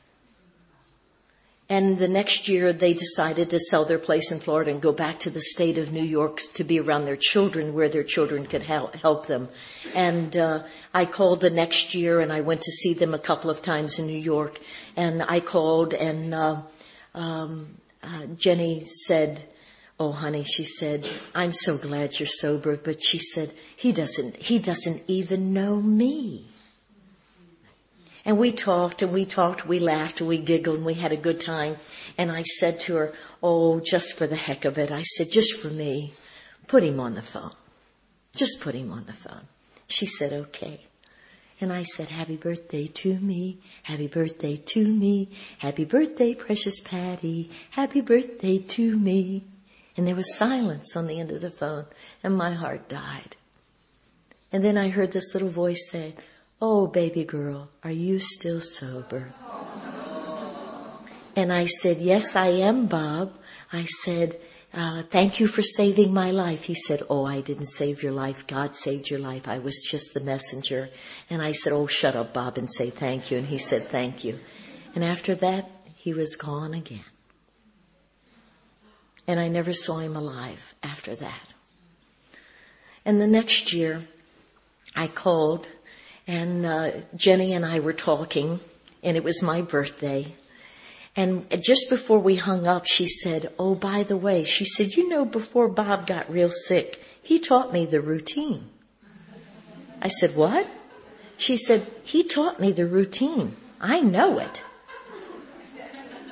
[1.70, 5.20] And the next year they decided to sell their place in Florida and go back
[5.20, 8.64] to the state of New York to be around their children where their children could
[8.64, 9.48] help, them.
[9.96, 13.50] And, uh, I called the next year and I went to see them a couple
[13.50, 14.60] of times in New York
[14.98, 16.62] and I called and, uh,
[17.16, 19.44] um, uh, Jenny said,
[20.00, 24.58] Oh honey, she said, I'm so glad you're sober, but she said, he doesn't, he
[24.58, 26.51] doesn't even know me.
[28.24, 31.18] And we talked and we talked, we laughed and we giggled and we had a
[31.18, 31.78] good time.
[32.18, 35.58] And I said to her, oh, just for the heck of it, I said, just
[35.58, 36.14] for me,
[36.68, 37.54] put him on the phone.
[38.34, 39.48] Just put him on the phone.
[39.88, 40.82] She said, okay.
[41.60, 47.52] And I said, happy birthday to me, happy birthday to me, happy birthday, precious Patti,
[47.72, 49.44] happy birthday to me.
[49.98, 51.86] And there was silence on the end of the phone
[52.24, 53.36] and my heart died.
[54.52, 56.16] And then I heard this little voice say,
[56.62, 59.34] Oh, baby girl, are you still sober?
[61.36, 63.34] And I said, yes, I am, Bob.
[63.74, 64.40] I said,
[64.74, 66.64] uh, thank you for saving my life.
[66.64, 68.46] He said, oh, I didn't save your life.
[68.46, 69.48] God saved your life.
[69.48, 70.90] I was just the messenger.
[71.30, 73.40] And I said, oh, shut up, Bob, and say thank you.
[73.40, 74.40] And he said, thank you.
[74.94, 77.06] And after that, he was gone again.
[79.26, 81.54] And I never saw him alive after that.
[83.04, 84.06] And the next year,
[84.96, 85.68] I called
[86.32, 88.62] and uh, Jenny and I were talking,
[89.04, 90.34] and it was my birthday.
[91.14, 95.10] And just before we hung up, she said, "Oh, by the way," she said, "You
[95.10, 98.70] know, before Bob got real sick, he taught me the routine."
[100.02, 100.68] I said, "What?"
[101.36, 103.58] She said, "He taught me the routine.
[103.82, 104.64] I know it."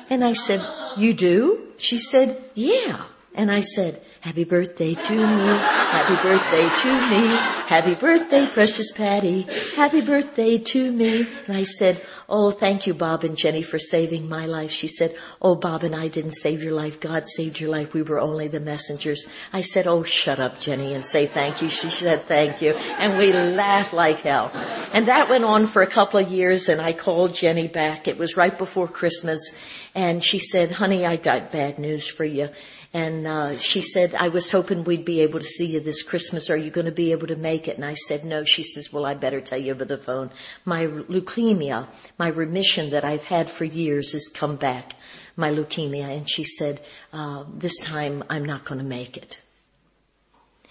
[0.10, 0.65] And I said,
[0.95, 3.03] "You do?" She said, "Yeah."
[3.36, 5.48] And I said, Happy birthday to me.
[5.48, 7.28] Happy birthday to me.
[7.68, 9.44] Happy birthday, precious Patti.
[9.78, 11.26] Happy birthday to me.
[11.48, 14.72] And I said, Oh, thank you, Bob and Jenny, for saving my life.
[14.72, 17.00] She said, Oh, Bob and I didn't save your life.
[17.00, 17.94] God saved your life.
[17.94, 19.26] We were only the messengers.
[19.54, 21.70] I said, Oh, shut up, Jenny, and say thank you.
[21.70, 22.74] She said, thank you.
[22.74, 24.52] And we laughed like hell.
[24.91, 28.10] And that went on for a couple of years and I called Jenny back.
[28.10, 29.56] It was right before Christmas
[29.96, 32.50] and she said, honey, I got bad news for you.
[32.91, 36.49] And uh, she said, I was hoping we'd be able to see you this Christmas.
[36.49, 37.76] Are you going to be able to make it?
[37.76, 38.44] And I said, no.
[38.44, 40.32] She says, well, I better tell you over the phone.
[40.66, 41.88] My leukemia,
[42.18, 44.95] my remission that I've had for years has come back,
[45.36, 46.18] my leukemia.
[46.18, 46.82] And she said,
[47.14, 49.40] uh, this time I'm not going to make it.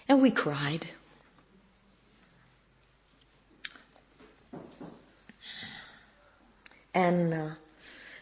[0.09, 0.89] And we cried.
[6.93, 7.51] And uh,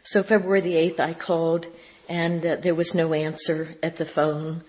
[0.03, 1.67] so February the 8th, I called
[2.09, 4.63] and uh, there was no answer at the phone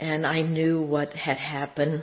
[0.00, 2.02] and I knew what had happened.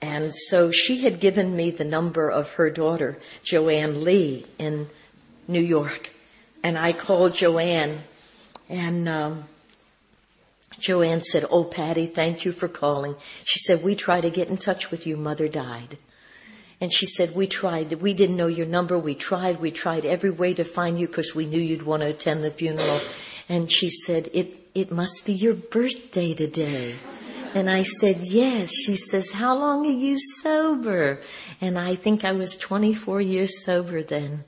[0.00, 4.88] And so she had given me the number of her daughter, Joanne Lee in
[5.46, 6.10] New York.
[6.62, 8.02] And I called Joanne
[8.68, 9.44] and, um,
[10.78, 13.16] Joanne said, Oh, Patti, thank you for calling.
[13.44, 15.16] She said, we tried to get in touch with you.
[15.16, 15.96] Mother died.
[16.80, 18.98] And she said, we tried, we didn't know your number.
[18.98, 22.08] We tried, we tried every way to find you because we knew you'd want to
[22.08, 23.00] attend the funeral.
[23.48, 26.96] And she said, it, it must be your birthday today.
[27.54, 28.70] And I said, yes.
[28.70, 31.20] She says, how long are you sober?
[31.60, 34.44] And I think I was 24 years sober then.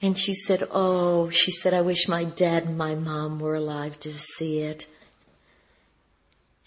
[0.00, 3.98] And she said, oh, she said, I wish my dad and my mom were alive
[4.00, 4.86] to see it.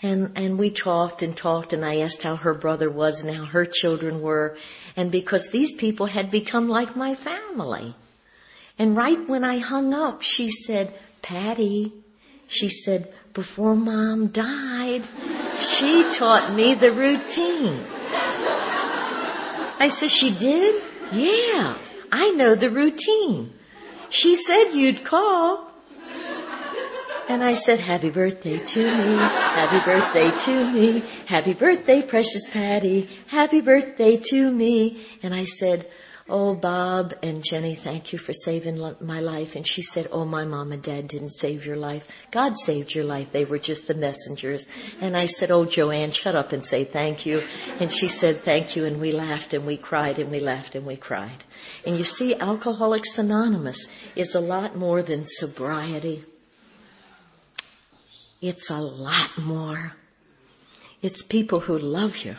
[0.01, 3.45] And, and we talked and talked and I asked how her brother was and how
[3.45, 4.57] her children were.
[4.95, 7.95] And because these people had become like my family.
[8.77, 10.93] And right when I hung up, she said,
[11.27, 11.91] Patti,
[12.47, 15.05] she said, before mom died,
[15.59, 17.83] she taught me the routine.
[19.77, 20.81] I said, she did?
[21.11, 21.75] Yeah,
[22.13, 23.51] I know the routine.
[24.07, 25.69] She said you'd call.
[27.27, 33.09] And I said, happy birthday to me, happy birthday to me, happy birthday, precious Patti,
[33.27, 35.05] happy birthday to me.
[35.21, 35.91] And I said,
[36.29, 39.55] oh, Bob and Jenny, thank you for saving my life.
[39.55, 42.07] And she said, oh, my mom and dad didn't save your life.
[42.31, 43.31] God saved your life.
[43.31, 44.67] They were just the messengers.
[44.99, 47.43] And I said, oh, Joanne, shut up and say thank you.
[47.79, 48.85] And she said, thank you.
[48.85, 51.45] And we laughed and we cried and we laughed and we cried.
[51.85, 56.25] And you see, Alcoholics Anonymous is a lot more than sobriety.
[58.41, 59.93] It's a lot more.
[61.01, 62.35] It's people who love you.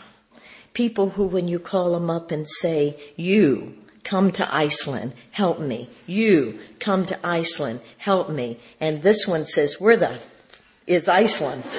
[0.78, 3.74] People who when you call them up and say, you
[4.04, 5.90] come to Iceland, help me.
[6.06, 8.60] You come to Iceland, help me.
[8.78, 11.64] And this one says, where the f- is Iceland?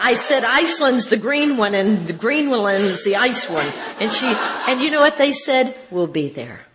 [0.00, 3.66] I said Iceland's the green one and the green one is the ice one.
[3.98, 5.76] And she, and you know what they said?
[5.90, 6.66] We'll be there.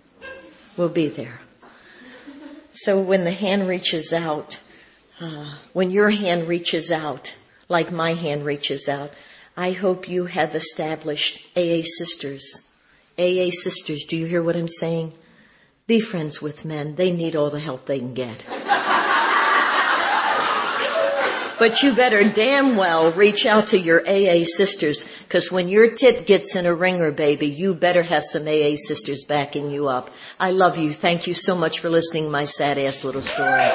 [0.75, 1.39] We'll be there.
[2.73, 4.59] So when the hand reaches out,
[5.21, 7.33] uh, when your hand reaches out,
[7.69, 9.11] like my hand reaches out,
[9.55, 12.61] I hope you have established AA sisters.
[13.17, 15.13] AA sisters, do you hear what I'm saying?
[15.87, 16.95] Be friends with men.
[16.95, 18.45] They need all the help they can get.
[21.59, 26.27] But you better damn well reach out to your AA sisters, cause when your tit
[26.27, 30.11] gets in a ringer, baby, you better have some AA sisters backing you up.
[30.39, 30.93] I love you.
[30.93, 33.71] Thank you so much for listening to my sad ass little story.